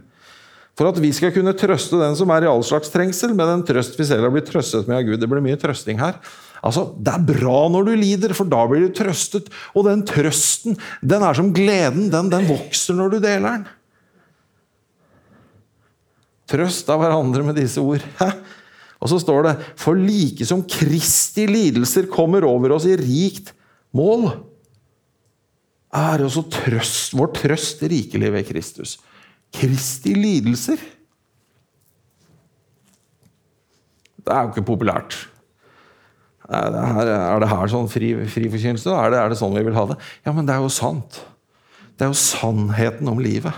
[0.76, 3.64] For at vi skal kunne trøste den som er i all slags trengsel, med den
[3.68, 5.22] trøst vi selv har blitt trøstet med av Gud.
[5.22, 6.20] Det blir mye trøsting her.
[6.66, 9.48] Altså, Det er bra når du lider, for da blir du trøstet.
[9.74, 12.10] Og den trøsten, den er som gleden.
[12.12, 13.66] Den, den vokser når du deler den.
[16.52, 18.04] Trøst av hverandre med disse ord.
[19.00, 23.54] Og så står det For like som Kristi lidelser kommer over oss i rikt
[23.96, 24.32] mål,
[25.96, 28.98] er også trøst, vår trøst rikelig ved Kristus.
[29.54, 30.82] Kristi lidelser.
[34.26, 35.18] Det er jo ikke populært.
[36.46, 38.50] Er det her, er det her sånn fri, fri?
[38.50, 40.00] Er, er det sånn vi vil ha det?
[40.26, 41.22] Ja, men det er jo sant.
[41.96, 43.54] Det er jo sannheten om livet.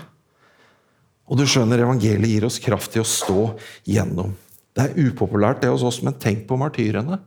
[1.28, 3.42] Og du skjønner, evangeliet gir oss kraft til å stå
[3.88, 4.32] gjennom.
[4.76, 7.18] Det er upopulært det hos oss, men tenk på martyrene.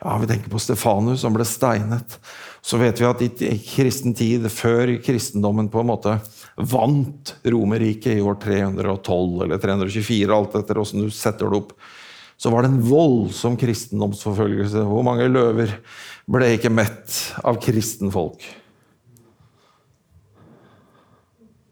[0.00, 2.16] Ja, Vi tenker på Stefanus som ble steinet.
[2.64, 6.14] Så vet vi at i kristen tid, før kristendommen på en måte
[6.56, 11.74] vant Romerriket i år 312 eller 324, alt etter åssen du setter det opp,
[12.40, 14.84] så var det en voldsom kristendomsforfølgelse.
[14.88, 15.74] Hvor mange løver
[16.30, 18.44] ble ikke mett av kristenfolk?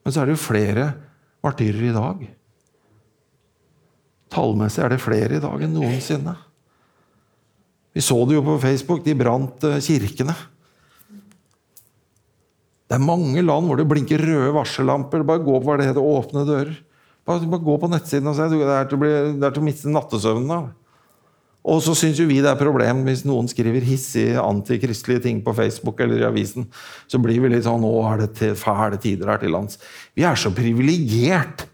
[0.04, 0.90] Men så er det jo flere
[1.44, 2.20] martyrer i dag.
[4.32, 6.36] Tallmessig er det flere i dag enn noensinne.
[7.98, 9.02] Vi så det jo på Facebook.
[9.02, 10.34] De brant eh, kirkene.
[12.88, 15.24] Det er mange land hvor det blinker røde varsellamper.
[15.26, 16.76] Bare gå på hva det heter, åpne dører.
[17.26, 18.46] Bare, bare gå på nettsiden og se.
[18.52, 20.70] Det er til å, bli, det er til å miste nattesøvnen av.
[21.68, 25.98] Og så syns vi det er problem hvis noen skriver hissige antikristelige ting på Facebook
[26.06, 26.70] eller i avisen.
[27.10, 29.82] Så blir vi litt sånn Nå er det fæle tider her til lands.
[30.14, 31.66] Vi er så privilegert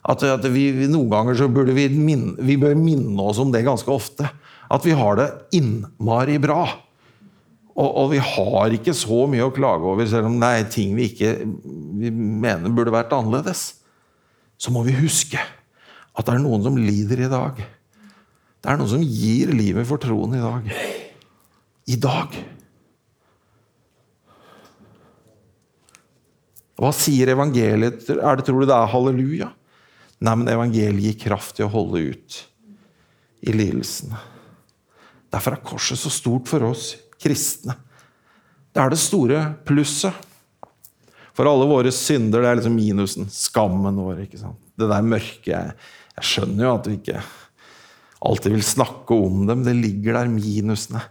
[0.00, 3.66] at, at vi, noen ganger så burde vi, minne, vi bør minne oss om det
[3.68, 4.32] ganske ofte.
[4.72, 6.62] At vi har det innmari bra.
[7.78, 10.96] Og, og, vi har ikke så mye å klage over, selv om det er ting
[10.98, 11.36] vi ikke
[11.98, 13.68] vi mener burde vært annerledes.
[14.58, 17.60] Så må vi huske at det er noen som lider i dag
[18.58, 20.70] det er noen som gir livet for troen i dag.
[21.88, 22.34] I dag.
[26.78, 28.02] Hva sier evangeliet?
[28.10, 29.52] Er det, tror du det er halleluja?
[30.18, 32.40] Nei, men evangeliet gir kraft til å holde ut
[33.46, 34.18] i lidelsene.
[35.32, 37.76] Derfor er korset så stort for oss kristne.
[38.72, 40.26] Det er det store plusset.
[41.36, 43.28] For alle våre synder det er liksom minusen.
[43.30, 44.24] Skammen vår.
[44.24, 44.58] ikke sant?
[44.78, 45.74] Det der mørket Jeg,
[46.18, 47.22] jeg skjønner jo at vi ikke
[48.28, 49.64] alltid vil snakke om dem.
[49.66, 51.02] Det ligger der, minusene.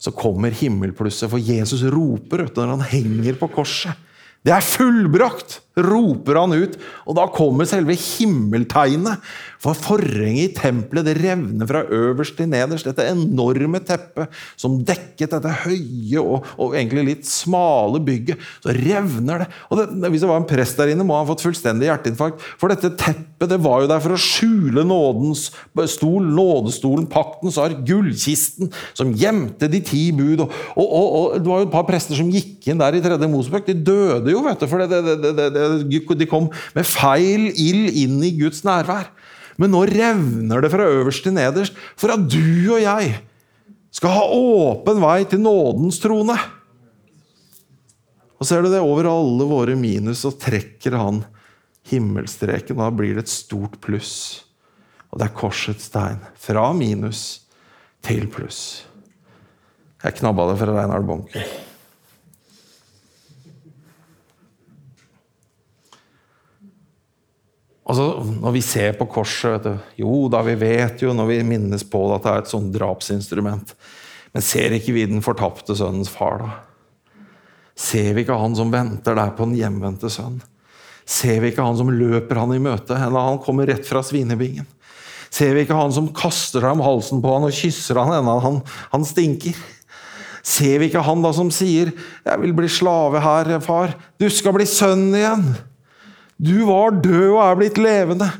[0.00, 3.92] Så kommer himmelplusset, for Jesus roper når han henger på korset.
[4.40, 5.60] Det er fullbrakt!
[5.86, 9.24] Roper han ut, og da kommer selve himmeltegnet.
[9.60, 12.86] For forhenget i tempelet det revner fra øverst til nederst.
[12.88, 18.40] Dette enorme teppet som dekket dette høye og, og egentlig litt smale bygget.
[18.64, 19.48] Så revner det.
[19.68, 22.40] Og det, Hvis det var en prest der inne, må han ha fått fullstendig hjerteinfarkt.
[22.60, 25.50] For dette teppet det var jo der for å skjule nådens
[25.92, 30.46] stol, nådestolen, paktens ark, gullkisten som gjemte de ti bud.
[30.46, 33.28] Og, og, og, Det var jo et par prester som gikk inn der i tredje
[33.28, 33.68] Mosebøk.
[33.68, 35.52] De døde jo, vet du, for det, det, det,
[35.84, 39.10] de kom med feil ild inn i Guds nærvær.
[39.60, 43.18] Men nå revner det fra øverst til nederst for at du og jeg
[43.92, 46.36] skal ha åpen vei til nådens trone.
[48.40, 51.24] Og ser du det, over alle våre minus så trekker han
[51.90, 52.78] himmelstreken.
[52.80, 54.14] Da blir det et stort pluss.
[55.10, 56.22] Og det er korsets tegn.
[56.40, 57.42] Fra minus
[58.06, 58.86] til pluss.
[60.00, 61.44] Jeg knabba det fra Reinhard Bonke.
[67.90, 71.82] Altså, når vi ser på korset du, Jo da, vi vet jo når vi minnes
[71.82, 73.74] på det at det er et sånt drapsinstrument.
[74.30, 76.50] Men ser ikke vi den fortapte sønnens far, da?
[77.80, 80.38] Ser vi ikke han som venter der på den hjemvendte sønn?
[81.08, 84.68] Ser vi ikke han som løper han i møte, eller han kommer rett fra svinebingen?
[85.30, 88.36] Ser vi ikke han som kaster seg om halsen på han og kysser han ennå
[88.44, 88.60] han,
[88.92, 89.56] han stinker?
[90.46, 93.94] Ser vi ikke han da som sier 'Jeg vil bli slave her, far'.
[94.18, 95.69] Du skal bli sønn igjen'.
[96.40, 98.30] Du var død og er blitt levende.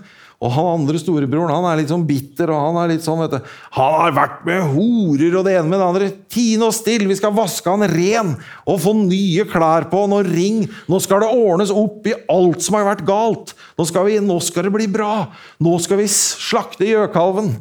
[0.40, 2.48] Og han andre storebroren han er litt sånn bitter.
[2.48, 5.68] og Han er litt sånn, vet du, han har vært med horer og det ene
[5.68, 6.08] med det andre.
[6.32, 8.32] Tine oss still, vi skal vaske han ren
[8.64, 10.62] og få nye klær på han og ring.
[10.88, 13.52] Nå skal det ordnes opp i alt som har vært galt.
[13.76, 15.26] Nå skal, vi, nå skal det bli bra.
[15.60, 17.52] Nå skal vi slakte gjøkalven.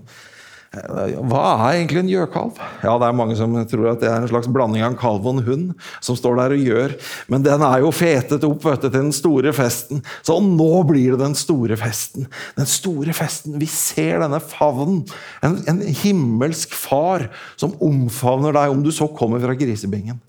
[0.70, 2.58] Hva er egentlig en gjøkalv?
[2.84, 5.26] Ja, Det er mange som tror at det er en slags blanding av en kalv
[5.26, 5.72] og en hund.
[6.00, 6.94] som står der og gjør.
[7.28, 10.04] Men den er jo fetet opp vet du, til den store festen.
[10.22, 12.28] Så nå blir det den store festen.
[12.56, 13.58] Den store festen.
[13.58, 15.02] Vi ser denne favnen.
[15.42, 20.22] En, en himmelsk far som omfavner deg, om du så kommer fra grisebingen.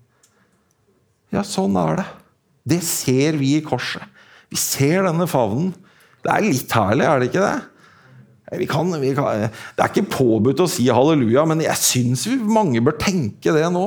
[1.31, 2.07] Ja, sånn er det.
[2.65, 4.03] Det ser vi i korset.
[4.49, 5.69] Vi ser denne favnen.
[6.21, 7.59] Det er litt herlig, er det ikke det?
[8.51, 12.81] Vi kan, vi kan, det er ikke påbudt å si halleluja, men jeg syns mange
[12.83, 13.85] bør tenke det nå.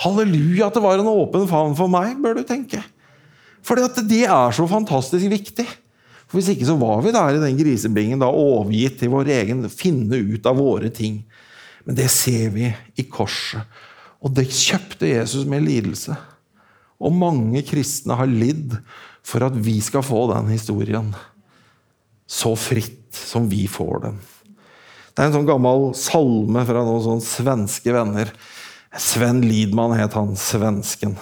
[0.00, 2.80] Halleluja, at det var en åpen favn for meg, bør du tenke.
[3.60, 5.66] For det er så fantastisk viktig.
[6.30, 9.66] For Hvis ikke så var vi der i den grisebingen, da, overgitt til vår egen
[9.68, 11.20] finne ut av våre ting.
[11.84, 13.66] Men det ser vi i korset.
[14.20, 16.16] Og det kjøpte Jesus med lidelse.
[17.00, 18.76] Og mange kristne har lidd
[19.26, 21.12] for at vi skal få den historien
[22.30, 24.18] så fritt som vi får den.
[25.10, 28.30] Det er en sånn gammel salme fra noen sånne svenske venner.
[28.94, 31.16] Sven Lidman het han svensken.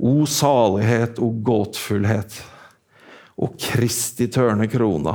[0.00, 2.40] O salighet, o gåtfullhet,
[3.38, 5.14] o Kristi tørne krona,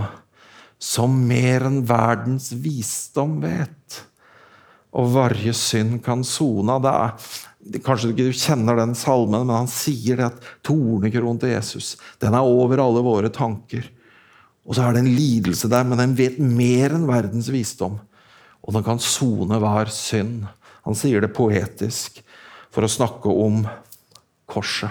[0.80, 4.00] som mer enn verdens visdom vet,
[4.96, 6.78] og varje synd kan sona.
[6.80, 11.96] Det er, kanskje ikke kjenner den salmen, men han sier det at tornekronen til Jesus
[12.24, 13.90] den er over alle våre tanker.
[14.66, 18.00] Og så er det en lidelse der, men den vet mer enn verdens visdom.
[18.66, 20.48] Og den kan sone hver synd.
[20.86, 22.22] Han sier det poetisk
[22.74, 23.64] for å snakke om
[24.50, 24.90] korset.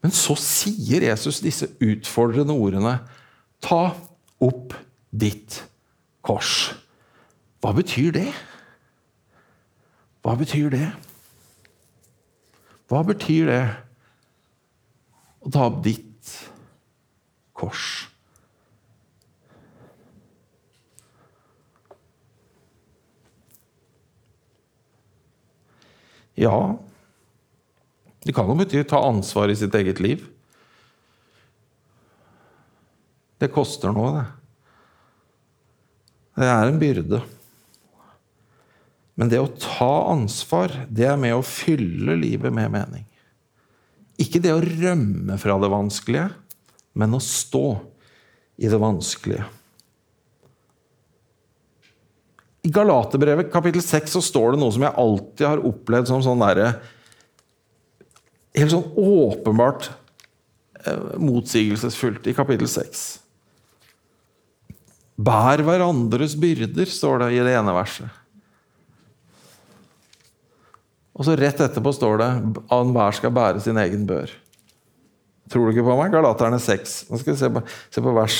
[0.00, 2.94] Men så sier Jesus disse utfordrende ordene.
[3.60, 3.92] Ta
[4.40, 4.72] opp
[5.10, 5.60] ditt
[6.24, 6.70] kors.
[7.60, 8.28] Hva betyr det?
[10.24, 10.86] Hva betyr det?
[12.88, 13.64] Hva betyr det
[15.44, 16.57] å ta opp ditt kors.
[26.38, 26.78] Ja,
[28.22, 30.22] det kan jo bety ta ansvar i sitt eget liv.
[33.38, 34.26] Det koster noe, det.
[36.38, 37.20] Det er en byrde.
[39.18, 43.06] Men det å ta ansvar, det er med å fylle livet med mening.
[44.22, 46.28] Ikke det å rømme fra det vanskelige,
[46.98, 47.78] men å stå
[48.58, 49.46] i det vanskelige.
[52.66, 56.42] I Galaterbrevet kapittel 6 så står det noe som jeg alltid har opplevd som sånn
[56.42, 56.72] derre
[58.58, 59.84] Helt sånn åpenbart
[60.82, 63.02] eh, motsigelsesfullt i kapittel 6.
[65.28, 68.08] Bær hverandres byrder, står det i det ene verset.
[71.14, 74.32] Og så rett etterpå står det at enhver skal bære sin egen bør.
[75.48, 76.12] Tror du ikke på meg?
[76.12, 76.96] Galaterne 6.
[77.08, 77.62] Nå skal vi se på,
[77.94, 78.38] se på vers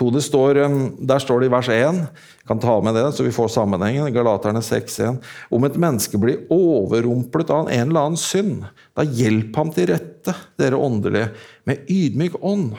[0.00, 0.08] 2.
[0.14, 2.02] Det står, um, der står det i vers 1,
[2.48, 5.18] kan ta med det så vi får sammenhengen, Galaterne 6,1.
[5.52, 8.66] Om et menneske blir overrumplet av en eller annen synd,
[8.96, 11.32] da hjelp ham til rette, dere åndelige,
[11.68, 12.76] med ydmyk ånd.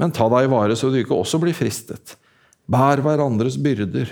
[0.00, 2.16] Men ta deg i vare så du ikke også blir fristet.
[2.70, 4.10] Bær hverandres byrder,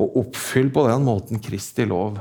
[0.00, 2.16] og oppfyll på den måten Kristi lov.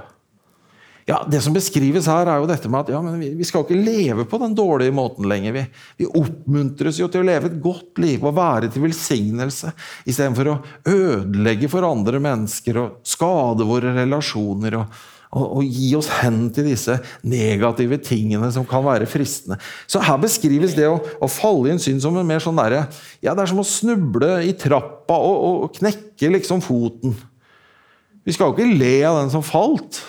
[1.12, 3.76] Ja, Det som beskrives her, er jo dette med at ja, vi, vi skal ikke
[3.76, 5.56] leve på den dårlige måten lenger.
[5.58, 5.63] Vi,
[6.00, 9.74] vi, oppmuntres jo til å leve et godt liv og være til velsignelse,
[10.08, 14.78] istedenfor å ødelegge for andre mennesker og skade våre relasjoner.
[14.80, 16.95] og, og, og gi oss hen til disse
[17.28, 19.60] negative tingene som kan være fristende.
[19.91, 22.86] Så her beskrives det å, å falle i en synd som en mer sånn derre
[23.24, 27.19] ja, Det er som å snuble i trappa og, og knekke liksom foten.
[28.24, 30.04] Vi skal jo ikke le av den som falt.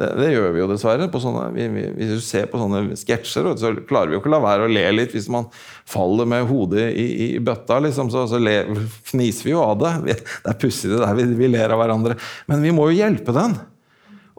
[0.00, 1.08] Det, det, gjør vi jo dessverre.
[1.20, 4.34] Sånne, vi, vi, hvis du ser på sånne sketsjer, så klarer vi jo ikke å
[4.36, 5.50] la være å le litt hvis man
[5.88, 7.82] faller med hodet i, i bøtta.
[7.84, 8.62] Liksom, så, så le,
[9.10, 9.92] fniser vi jo av det.
[10.06, 11.12] Det er pussig, det der.
[11.18, 12.16] Vi, vi, ler av hverandre.
[12.48, 13.58] Men vi må jo hjelpe den.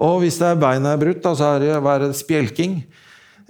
[0.01, 1.67] Og hvis det er beinet er brutt, så er
[2.01, 2.79] det spjelking.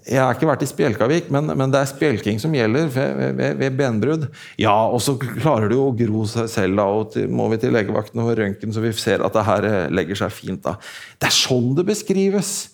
[0.02, 3.60] Jeg har ikke vært i Spjelkavik, men, men, det er spjelking som gjelder ved, ved,
[3.60, 4.24] ved benbrudd.
[4.58, 7.76] Ja, og så klarer du å gro seg selv, da, og til, må vi til
[7.76, 10.64] legevakten og røntgen, så vi ser at det her eh, legger seg fint.
[10.66, 10.80] da.
[11.22, 12.72] Det er sånn det beskrives.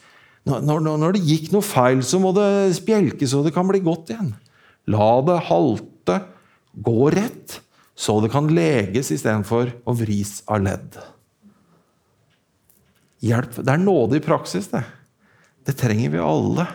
[0.47, 2.47] Når, når, når det gikk noe feil, så må det
[2.79, 4.31] spjelkes, og det kan bli godt igjen.
[4.87, 6.21] La det halte,
[6.79, 7.59] gå rett,
[7.97, 10.95] så det kan leges istedenfor å vris av ledd.
[13.25, 13.59] Hjelp.
[13.59, 14.85] Det er nåde i praksis, det.
[15.67, 16.67] Det trenger vi alle.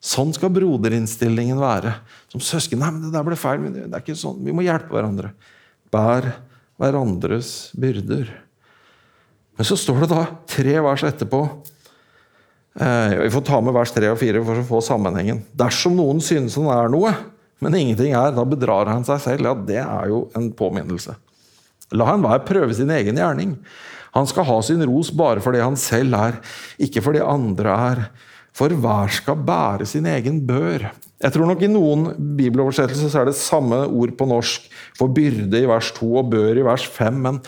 [0.00, 1.94] Sånn skal broderinnstillingen være.
[2.32, 2.80] Som søsken.
[2.80, 4.40] 'Nei, men det der ble feil.' Men det er ikke sånn.
[4.44, 5.34] Vi må hjelpe hverandre.
[5.92, 6.30] Bær
[6.80, 8.30] hverandres byrder.
[9.60, 11.40] Men så står det da tre vers etterpå
[12.80, 15.42] eh, Vi får ta med vers tre og fire for å få sammenhengen.
[15.52, 17.12] Dersom noen synes han er noe,
[17.60, 19.50] men ingenting er, da bedrar han seg selv.
[19.50, 21.12] Ja, det er jo en påminnelse.
[21.92, 23.58] La enhver prøve sin egen gjerning.
[24.16, 26.40] Han skal ha sin ros bare fordi han selv er,
[26.80, 28.02] ikke fordi andre er.
[28.56, 30.90] For hver skal bære sin egen bør.
[31.20, 34.66] Jeg tror nok I noen bibeloversettelser så er det samme ord på norsk
[34.98, 37.20] for byrde i vers 2 og bør i vers 5.
[37.26, 37.40] Men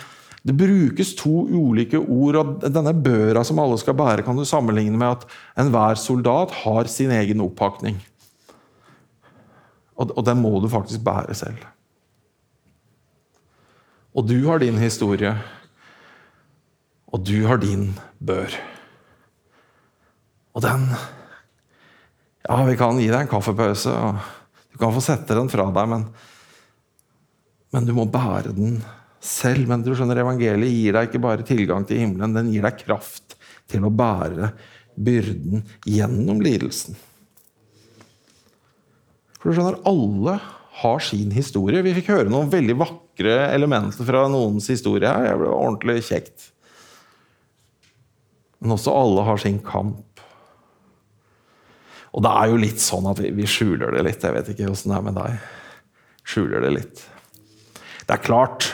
[0.43, 4.99] det brukes to ulike ord, og denne børa som alle skal bære, kan du sammenligne
[4.99, 5.27] med at
[5.63, 8.01] enhver soldat har sin egen oppakning.
[9.95, 11.63] Og, den må du faktisk bære selv.
[14.13, 15.31] Og du har din historie,
[17.07, 18.51] og du har din bør.
[20.53, 20.87] Og den
[22.43, 25.87] Ja, vi kan gi deg en kaffepause, og du kan få sette den fra deg,
[25.87, 26.03] men,
[27.71, 28.81] men du må bære den
[29.23, 29.69] selv.
[29.69, 33.37] Men du skjønner, evangeliet gir deg ikke bare tilgang til himmelen, den gir deg kraft
[33.71, 34.51] til å bære
[34.99, 36.99] byrden gjennom lidelsen.
[39.39, 40.37] For du skjønner, alle
[40.83, 41.83] har sin historie.
[41.85, 45.31] Vi fikk høre noen veldig vakre elementer fra noens historie her.
[45.31, 46.49] Det ble ordentlig kjekt.
[48.63, 50.12] Men også alle har sin kamp.
[52.13, 54.23] Og det er jo litt sånn at vi, vi skjuler det litt.
[54.23, 55.51] Jeg vet ikke åssen det er med deg.
[56.23, 57.05] Skjuler det litt.
[58.03, 58.69] Det er klart.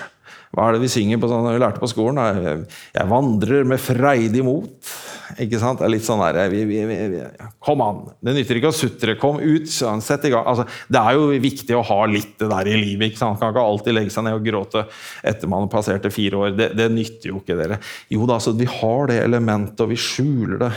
[0.49, 2.19] Hva er det vi synger på sånn, vi lærte på skolen?
[2.19, 2.63] Jeg,
[2.95, 4.93] jeg vandrer med freidig mot.
[5.37, 5.77] Ikke sant?
[5.77, 7.19] Det er litt sånn der, vi, vi, vi,
[7.61, 7.99] Kom an!
[8.25, 9.13] Det nytter ikke å sutre.
[9.21, 9.69] Kom ut!
[9.69, 10.47] Sett i gang.
[10.49, 13.11] Altså, det er jo viktig å ha litt det der i livet.
[13.11, 13.37] ikke sant?
[13.41, 14.87] Kan ikke alltid legge seg ned og gråte
[15.21, 16.57] etter man har passert fire år.
[16.57, 17.77] Det, det nytter jo ikke, dere.
[18.09, 20.73] Jo da, så vi har det elementet, og vi skjuler det.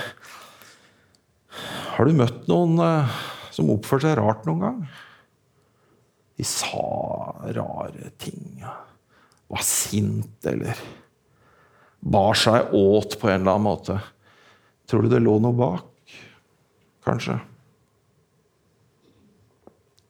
[1.92, 3.16] Har du møtt noen uh,
[3.52, 4.78] som oppførte seg rart noen gang?
[6.40, 6.86] De sa
[7.52, 8.62] rare ting.
[9.52, 10.78] Var sint eller
[12.00, 13.98] bar seg åt på en eller annen måte.
[14.88, 16.16] Tror du det lå noe bak?
[17.04, 17.36] Kanskje.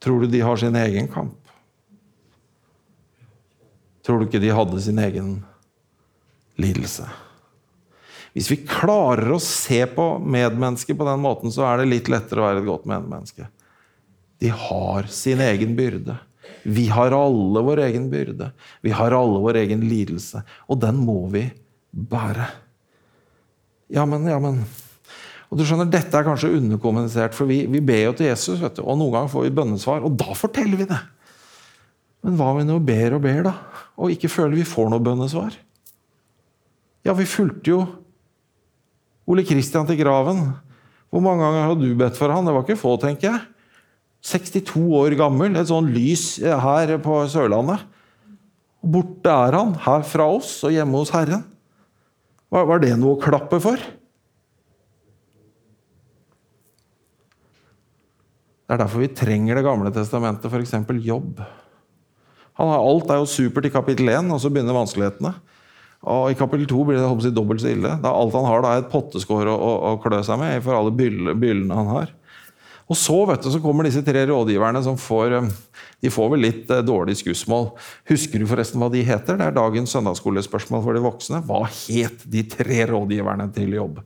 [0.02, 1.38] Tror du de har sin egen kamp?
[4.06, 5.34] Tror du ikke de hadde sin egen
[6.58, 7.06] lidelse?
[8.32, 12.40] Hvis vi klarer å se på medmennesket på den måten, så er det litt lettere
[12.40, 13.48] å være et godt medmenneske.
[14.40, 16.16] De har sin egen byrde.
[16.62, 18.48] Vi har alle vår egen byrde.
[18.82, 20.42] Vi har alle vår egen lidelse.
[20.70, 21.44] Og den må vi
[21.92, 22.48] bære.
[23.92, 24.62] Ja, men, ja, men
[25.52, 28.78] Og du skjønner, Dette er kanskje underkommunisert, for vi, vi ber jo til Jesus, vet
[28.78, 31.00] du, og noen ganger får vi bønnesvar, og da forteller vi det.
[32.24, 33.52] Men hva om vi nå ber og ber, da,
[34.00, 35.58] og ikke føler vi får noe bønnesvar?
[37.04, 37.82] Ja, vi fulgte jo
[39.28, 40.48] Ole Kristian til graven.
[41.12, 42.46] Hvor mange ganger har du bedt for han?
[42.46, 43.40] Det var ikke få, tenker jeg.
[44.22, 47.82] 62 år gammel, et sånn lys her på Sørlandet.
[48.82, 51.42] Borte er han, her fra oss og hjemme hos Herren.
[52.52, 53.80] Var det noe å klappe for?
[58.72, 60.74] Det er derfor vi trenger Det gamle testamentet, f.eks.
[61.04, 61.42] jobb.
[62.56, 65.34] Har, alt er jo supert i kapittel 1, og så begynner vanskelighetene.
[66.02, 67.94] Og I kapittel 2 blir det håper jeg, dobbelt så ille.
[68.02, 70.74] Da alt han har, da er et potteskår å, å, å klø seg med for
[70.78, 72.10] alle byllene han har.
[72.90, 75.52] Og så vet du, så kommer disse tre rådgiverne som får eh,
[76.02, 77.68] de får vel litt eh, dårlig skussmål.
[78.10, 79.38] Husker du forresten hva de heter?
[79.38, 81.42] Det er dagens søndagsskolespørsmål for de voksne.
[81.46, 84.00] Hva het de tre rådgiverne til jobb?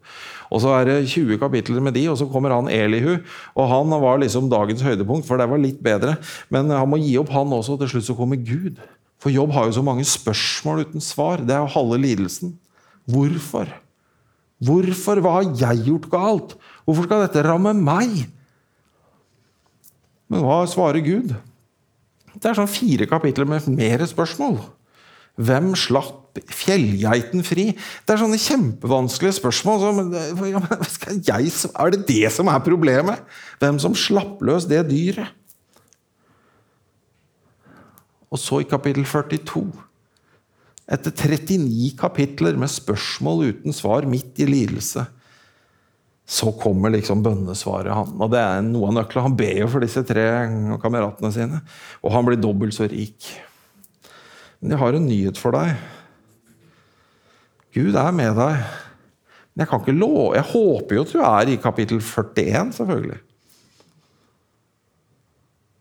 [0.53, 3.16] Og Så er det 20 kapitler med de, og så kommer han Elihu.
[3.57, 6.18] og Han var liksom dagens høydepunkt, for det var litt bedre.
[6.53, 7.74] Men han må gi opp, han også.
[7.74, 8.76] og Til slutt så kommer Gud.
[9.23, 11.43] For jobb har jo så mange spørsmål uten svar.
[11.43, 12.55] Det er jo halve lidelsen.
[13.09, 13.71] Hvorfor?
[14.62, 15.21] Hvorfor?
[15.25, 16.57] Hva har jeg gjort galt?
[16.85, 18.27] Hvorfor skal dette ramme meg?
[20.33, 21.35] Men hva svarer Gud?
[22.37, 24.59] Det er sånn fire kapitler med mer spørsmål.
[25.37, 27.71] Hvem slapp fjellgeiten fri?
[28.05, 29.83] Det er sånne kjempevanskelige spørsmål.
[29.85, 33.21] Som, er det det som er problemet?
[33.61, 35.33] Hvem som slapp løs det dyret?
[38.33, 39.66] Og så i kapittel 42
[40.87, 45.03] Etter 39 kapitler med spørsmål uten svar midt i lidelse,
[46.27, 47.91] så kommer liksom bønnesvaret.
[47.91, 49.27] han, og Det er noe av nøkkelen.
[49.27, 50.27] Han ber jo for disse tre
[50.83, 51.61] kameratene sine,
[52.03, 53.27] og han blir dobbelt så rik.
[54.61, 55.74] Men jeg har en nyhet for deg.
[57.74, 58.62] Gud er med deg.
[59.53, 63.20] Men jeg kan ikke love Jeg håper jo at du er i kapittel 41, selvfølgelig.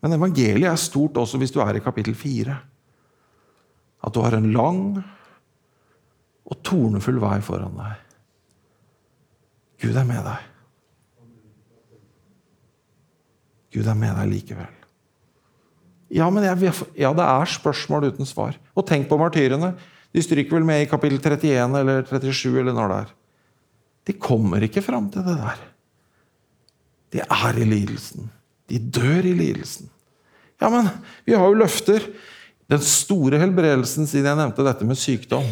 [0.05, 2.55] Men evangeliet er stort også hvis du er i kapittel 4.
[4.05, 4.81] At du har en lang
[6.45, 8.03] og tornefull vei foran deg.
[9.81, 10.43] Gud er med deg.
[13.73, 14.75] Gud er med deg likevel.
[16.13, 16.69] Ja, men jeg,
[17.01, 18.59] ja, det er spørsmål uten svar.
[18.77, 19.73] Og tenk på martyrene.
[20.13, 23.09] De stryker vel med i kapittel 31 eller 37 eller når det er.
[24.05, 25.65] De kommer ikke fram til det der.
[27.17, 28.29] De er i lidelsen.
[28.69, 29.89] De dør i lidelsen.
[30.65, 30.89] Ja, men
[31.27, 32.07] vi har jo løfter.
[32.65, 35.45] Den store helbredelsen, siden jeg nevnte dette med sykdom,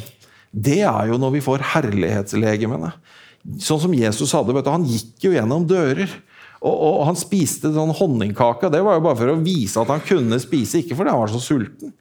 [0.49, 2.89] det er jo når vi får herlighetslegemene.
[3.61, 4.55] Sånn som Jesus hadde.
[4.55, 6.09] vet du, Han gikk jo gjennom dører.
[6.63, 8.71] Og, og, Han spiste sånn honningkake.
[8.73, 11.33] Det var jo bare for å vise at han kunne spise, ikke fordi han var
[11.33, 11.93] så sulten.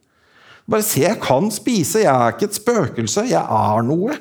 [0.70, 2.06] Bare se, jeg kan spise.
[2.06, 3.26] Jeg er ikke et spøkelse.
[3.28, 4.16] Jeg er noe.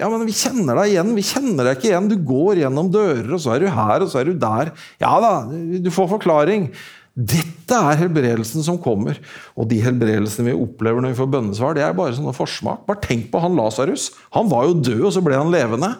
[0.00, 1.12] Ja, men vi kjenner deg igjen.
[1.16, 2.10] Vi kjenner deg ikke igjen.
[2.10, 4.72] Du går gjennom dører, og så er du her, og så er du der.
[5.00, 6.72] Ja da, du får forklaring.
[7.12, 9.18] Dette er helbredelsen som kommer.
[9.58, 12.86] Og de helbredelsene vi opplever når vi får bønnesvar, det er bare sånne forsmak.
[12.88, 14.10] Bare tenk på han Lasarus.
[14.36, 15.92] Han var jo død, og så ble han levende.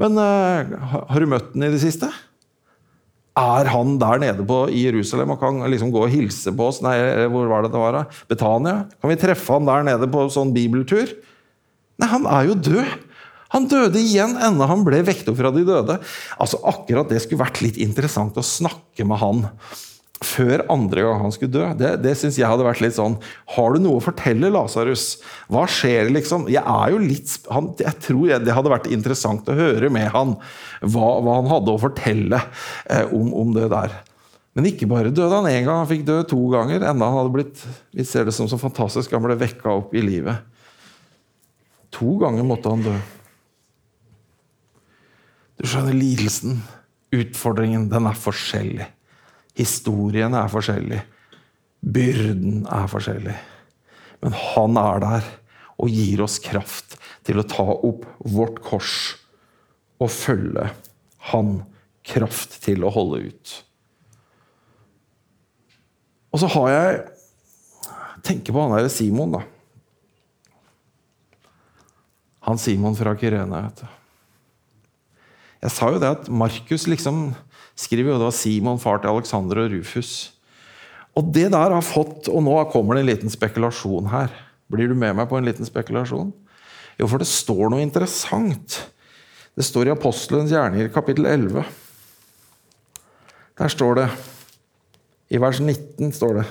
[0.00, 0.74] Men uh,
[1.08, 2.10] har du møtt den i det siste?
[3.34, 6.82] Er han der nede på, i Jerusalem og kan liksom gå og hilse på oss?
[6.84, 6.94] Nei,
[7.32, 7.98] hvor var det det var?
[8.30, 8.76] Betania?
[9.00, 11.10] Kan vi treffe han der nede på sånn bibeltur?
[11.98, 12.94] Nei, han er jo død!
[13.54, 15.98] Han døde igjen enda han ble vekket opp fra de døde.
[16.42, 19.44] Altså, Akkurat det skulle vært litt interessant å snakke med han
[20.24, 21.66] før andre gang han skulle dø.
[21.78, 23.16] Det, det synes jeg hadde vært litt sånn
[23.54, 25.18] Har du noe å fortelle, Lasarus?
[25.52, 26.48] Hva skjer, liksom?
[26.52, 30.34] Jeg er jo litt han, Jeg tror det hadde vært interessant å høre med han
[30.80, 32.40] hva, hva han hadde å fortelle
[32.90, 33.94] eh, om, om, det der.
[34.54, 36.84] Men ikke bare døde han én gang, han fikk dø to ganger.
[36.84, 37.62] Enda han hadde blitt
[37.94, 40.44] vi ser det som så fantastisk, han ble vekka opp i livet.
[41.94, 42.96] To ganger måtte han dø.
[45.60, 46.58] Du skjønner, lidelsen,
[47.14, 48.88] utfordringen, den er forskjellig.
[49.58, 51.04] Historiene er forskjellige.
[51.84, 53.36] Byrden er forskjellig.
[54.24, 55.28] Men han er der
[55.74, 56.96] og gir oss kraft
[57.26, 59.14] til å ta opp vårt kors
[60.02, 60.70] og følge
[61.30, 61.62] han.
[62.04, 63.52] Kraft til å holde ut.
[66.36, 66.96] Og så har jeg
[68.26, 69.40] tenker på han der Simon, da.
[72.44, 73.62] Han Simon fra Kyrene.
[73.68, 73.86] vet du.
[75.64, 77.30] Jeg sa jo det at Markus liksom
[77.78, 80.32] skriver jo var Simon, far til Alexander og Rufus.
[81.14, 84.32] Og det der har fått Og nå kommer det en liten spekulasjon her.
[84.70, 86.32] Blir du med meg på en liten spekulasjon?
[86.98, 88.80] Jo, for det står noe interessant.
[89.54, 91.62] Det står i Apostelens gjerninger, kapittel 11.
[93.60, 94.06] Der står det
[95.34, 96.46] I vers 19 står det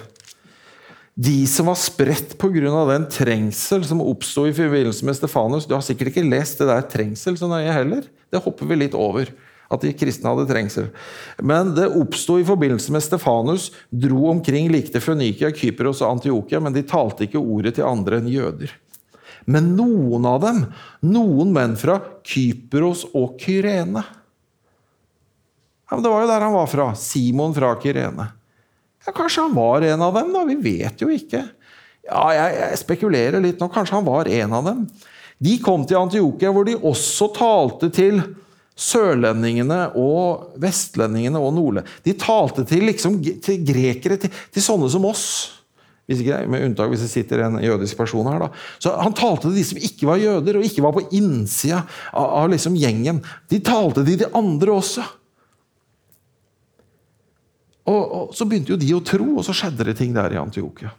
[1.28, 2.86] De som var spredt pga.
[2.88, 6.88] den trengsel som oppsto i forbindelse med Stefanus Du har sikkert ikke lest det der
[6.88, 8.07] trengsel så nøye heller.
[8.32, 9.28] Det hopper vi litt over
[9.72, 10.89] at de kristne hadde trengsel.
[11.41, 16.76] Men det oppsto i forbindelse med Stefanus, dro omkring likte Fønikia, Kypros og Antiokia, men
[16.76, 18.74] de talte ikke ordet til andre enn jøder.
[19.49, 20.66] Men noen av dem,
[21.03, 24.03] noen menn fra Kypros og Kyrene
[25.93, 26.86] ja, men Det var jo der han var fra.
[26.97, 28.24] Simon fra Kyrene.
[29.05, 30.39] Ja, kanskje han var en av dem, da?
[30.47, 31.43] Vi vet jo ikke.
[32.07, 33.68] Ja, jeg, jeg spekulerer litt nå.
[33.70, 34.88] Kanskje han var en av dem.
[35.43, 38.24] De kom til Antiokia, hvor de også talte til
[38.74, 45.05] Sørlendingene og vestlendingene og nordlendingene De talte til, liksom, til grekere, til, til, sånne som
[45.05, 45.26] oss.
[46.09, 48.47] Ikke, med unntak hvis det sitter en jødisk person her.
[48.47, 48.49] Da.
[48.82, 52.26] Så Han talte til de som ikke var jøder, og ikke var på innsida av,
[52.41, 53.21] av liksom gjengen.
[53.51, 55.05] De talte til de andre også.
[57.84, 60.41] Og, og, Så begynte jo de å tro, og så skjedde det ting der i
[60.41, 60.95] Antiokia.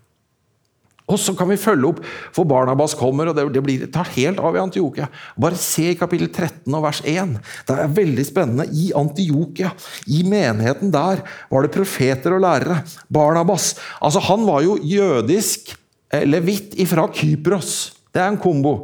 [1.14, 2.00] Og så kan vi følge opp,
[2.34, 5.08] for Barnabas kommer, og det, blir, tar helt av i Antiokia.
[5.40, 7.36] Bare se i kapittel 13 og vers 1.
[7.68, 8.66] Det er veldig spennende.
[8.74, 9.72] I Antiokia,
[10.10, 12.82] i menigheten der, var det profeter og lærere.
[13.12, 13.74] Barnabas.
[14.02, 15.74] Altså, han var jo jødisk
[16.12, 17.94] eh, levitt ifra Kypros.
[18.14, 18.76] Det er en kombo.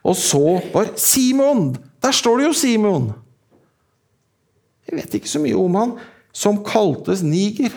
[0.00, 3.10] Og så var Simon Der står det jo Simon!
[4.88, 5.90] Jeg vet ikke så mye om han.
[6.32, 7.74] Som kaltes niger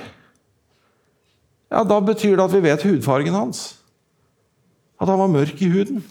[1.73, 3.63] ja, da betyr det at vi vet hudfargen hans.
[5.01, 6.03] At han var mørk i huden.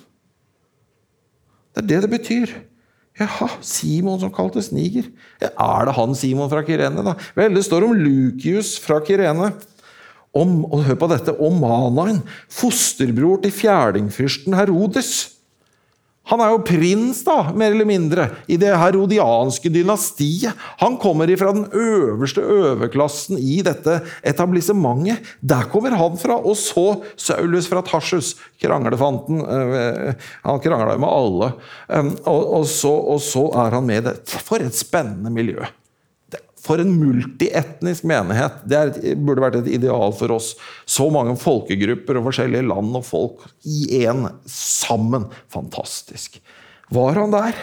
[1.72, 2.52] Det er det det betyr.
[3.20, 5.08] Jaha, Simon som kaltes niger.
[5.40, 7.14] Ja, er det han Simon fra Kirene, da?
[7.36, 9.52] Vel, det står om Lukius fra Kirene.
[10.32, 15.31] Om, og hør på dette, om Manain, fosterbror til fjerdingfyrsten Herodes.
[16.30, 20.54] Han er jo prins, da, mer eller mindre, i det herodianske dynastiet.
[20.78, 25.26] Han kommer ifra den øverste overklassen i dette etablissementet.
[25.42, 26.38] Der kommer han fra.
[26.38, 26.86] Og så
[27.18, 29.42] Saulus fra Tarsus, kranglefanten.
[29.42, 31.52] Eh, han krangla med alle.
[32.30, 34.18] Og, så, og så er han med i det.
[34.46, 35.66] For et spennende miljø.
[36.62, 38.60] For en multietnisk menighet.
[38.70, 40.52] Det er, burde vært et ideal for oss.
[40.86, 45.26] Så mange folkegrupper og forskjellige land og folk i én sammen.
[45.50, 46.38] Fantastisk.
[46.92, 47.58] Var han der?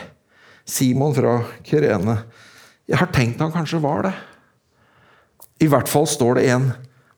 [0.69, 2.19] Simon fra Kyrene.
[2.89, 4.13] Jeg har tenkt han kanskje var det.
[5.63, 6.69] I hvert fall står det en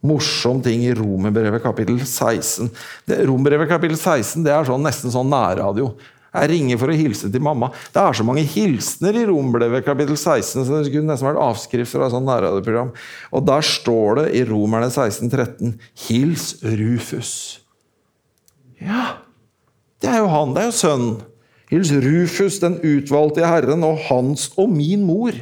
[0.01, 2.71] morsom ting i Romerbrevet kapittel 16.
[3.27, 5.93] Romerbrevet kapittel 16 det er sånn, nesten sånn nærradio.
[6.31, 7.67] Jeg ringer for å hilse til mamma.
[7.91, 11.91] Det er så mange hilsener i Romerbrevet kapittel 16, så det skulle nesten vært avskrift
[11.91, 12.93] fra et sånt nærradioprogram.
[13.35, 15.73] Og der står det i Romerne 16, 13
[16.05, 17.33] Hils Rufus.
[18.79, 19.17] Ja,
[20.01, 20.55] det er jo han.
[20.55, 21.19] Det er jo sønnen.
[21.71, 25.35] Hils Rufus, den utvalgte Herren, og hans og min mor.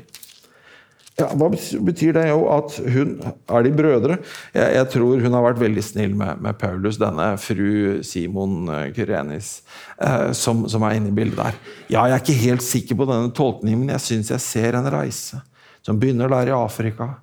[1.20, 4.17] Ja, hva betyr det jo at hun Er de brødre?
[4.55, 8.86] Jeg, jeg tror hun har vært veldig snill med, med Paulus, denne fru Simon eh,
[8.95, 9.51] Kyrenis,
[9.99, 11.57] eh, som, som, er inne i bildet der.
[11.89, 14.91] Ja, jeg er ikke helt sikker på denne tolkningen, men jeg syns jeg ser en
[14.93, 15.41] reise
[15.86, 17.13] som begynner der i Afrika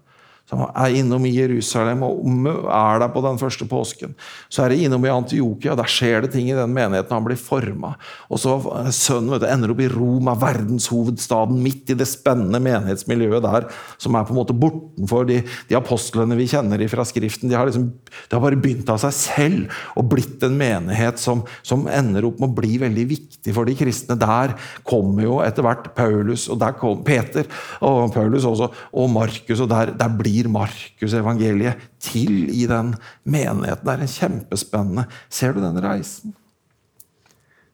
[0.47, 2.23] som er innom i Jerusalem og
[2.71, 4.13] er der på den første påsken.
[4.49, 7.11] Så er det innom i Antiokia, der skjer det ting i den menigheten.
[7.17, 7.97] Han blir forma.
[8.31, 12.61] Og så eh, Sønnen vet du, ender opp i Roma, verdenshovedstaden, midt i det spennende
[12.63, 13.67] menighetsmiljøet der,
[13.99, 17.51] som er på en måte bortenfor de, de apostlene vi kjenner fra Skriften.
[17.51, 21.43] De har, liksom, de har bare begynt av seg selv og blitt en menighet som,
[21.67, 24.19] som ender opp med å bli veldig viktig for de kristne.
[24.23, 24.55] Der
[24.87, 27.51] kommer jo etter hvert Paulus, og der kom Peter
[27.83, 33.85] og Paulus også, og Markus, og der, der blir blir Markusevangeliet til i den menigheten.
[33.87, 36.35] Det er en kjempespennende Ser du den reisen?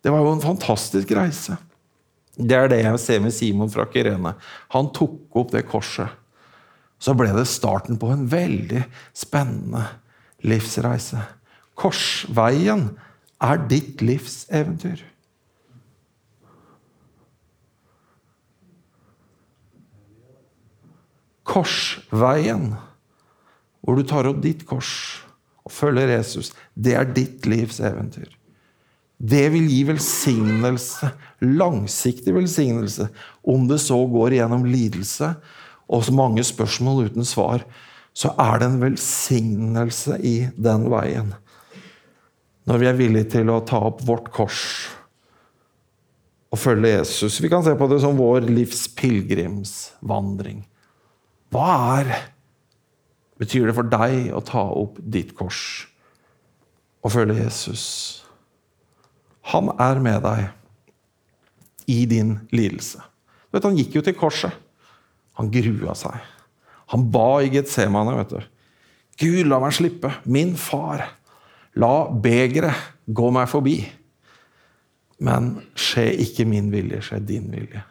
[0.03, 1.57] Det var jo en fantastisk reise.
[2.37, 4.35] Det er det jeg ser med Simon fra Kirene.
[4.73, 6.09] Han tok opp det korset.
[7.03, 8.85] Så ble det starten på en veldig
[9.15, 9.85] spennende
[10.47, 11.23] livsreise.
[11.75, 12.93] Korsveien
[13.43, 15.03] er ditt livs eventyr.
[21.49, 22.73] Korsveien,
[23.83, 24.93] hvor du tar opp ditt kors
[25.67, 28.31] og følger Jesus, det er ditt livs eventyr.
[29.23, 31.13] Det vil gi velsignelse,
[31.47, 33.07] langsiktig velsignelse,
[33.47, 35.29] om det så går gjennom lidelse
[35.93, 37.63] og så mange spørsmål uten svar.
[38.13, 41.31] Så er det en velsignelse i den veien.
[42.67, 44.65] Når vi er villige til å ta opp vårt kors
[46.53, 47.41] og følge Jesus.
[47.41, 50.61] Vi kan se på det som vår livs pilegrimsvandring.
[51.53, 52.13] Hva er
[53.41, 55.85] betyr det for deg å ta opp ditt kors
[57.03, 57.85] og følge Jesus?
[59.53, 63.03] Han er med deg i din lidelse.
[63.51, 64.55] Du vet, Han gikk jo til korset.
[65.37, 66.17] Han grua seg.
[66.93, 68.17] Han ba i Getsemane.
[68.17, 68.41] vet du.
[69.19, 70.13] Gud, la meg slippe.
[70.25, 71.05] Min far.
[71.75, 72.77] La begeret
[73.07, 73.79] gå meg forbi.
[75.23, 77.83] Men skje ikke min vilje, skje din vilje.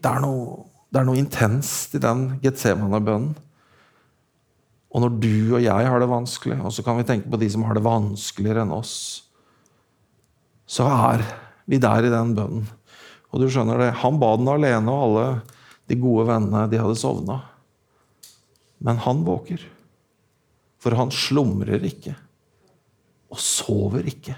[0.00, 3.34] Det er noe det er noe intenst i den Getsemane-bønnen.
[4.96, 7.48] Og når du og jeg har det vanskelig, og så kan vi tenke på de
[7.52, 8.94] som har det vanskeligere enn oss,
[10.66, 11.24] så er
[11.68, 12.64] vi der i den bønnen.
[13.34, 15.26] Og du skjønner det, Han ba den alene, og alle
[15.90, 17.40] de gode vennene de hadde sovna.
[18.78, 19.60] Men han våker.
[20.80, 22.14] For han slumrer ikke
[23.32, 24.36] og sover ikke.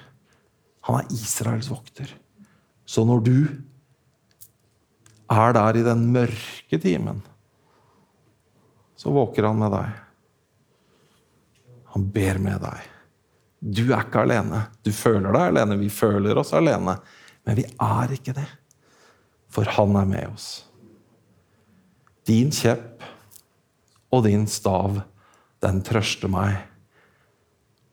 [0.88, 2.10] Han er Israels vokter.
[2.88, 3.36] Så når du
[5.28, 7.22] er der i den mørke timen,
[8.98, 9.88] så våker han med deg.
[11.94, 12.80] Han ber med deg.
[13.58, 14.62] Du er ikke alene.
[14.86, 15.76] Du føler deg alene.
[15.80, 16.94] Vi føler oss alene.
[17.46, 18.48] Men vi er ikke det.
[19.50, 20.48] For han er med oss.
[22.28, 23.02] Din kjepp
[24.12, 25.00] og din stav,
[25.64, 26.56] den trøster meg.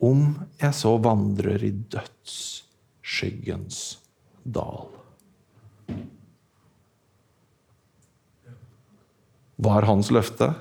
[0.03, 3.79] Om jeg så vandrer i dødsskyggens
[4.43, 4.89] dal.
[9.57, 10.53] Var hans løfte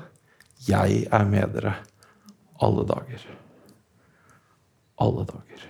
[0.69, 1.75] 'Jeg er med dere
[2.63, 3.27] alle dager'.
[4.99, 5.65] Alle dager.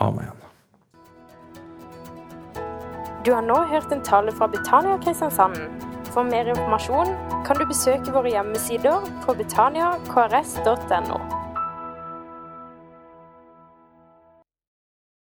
[0.00, 0.36] Amen.
[3.24, 5.56] Du har nå hørt en tale fra Betania Kristiansand.
[6.10, 7.12] For mer informasjon
[7.46, 11.20] kan du besøke våre hjemmesider på betaniakrs.no.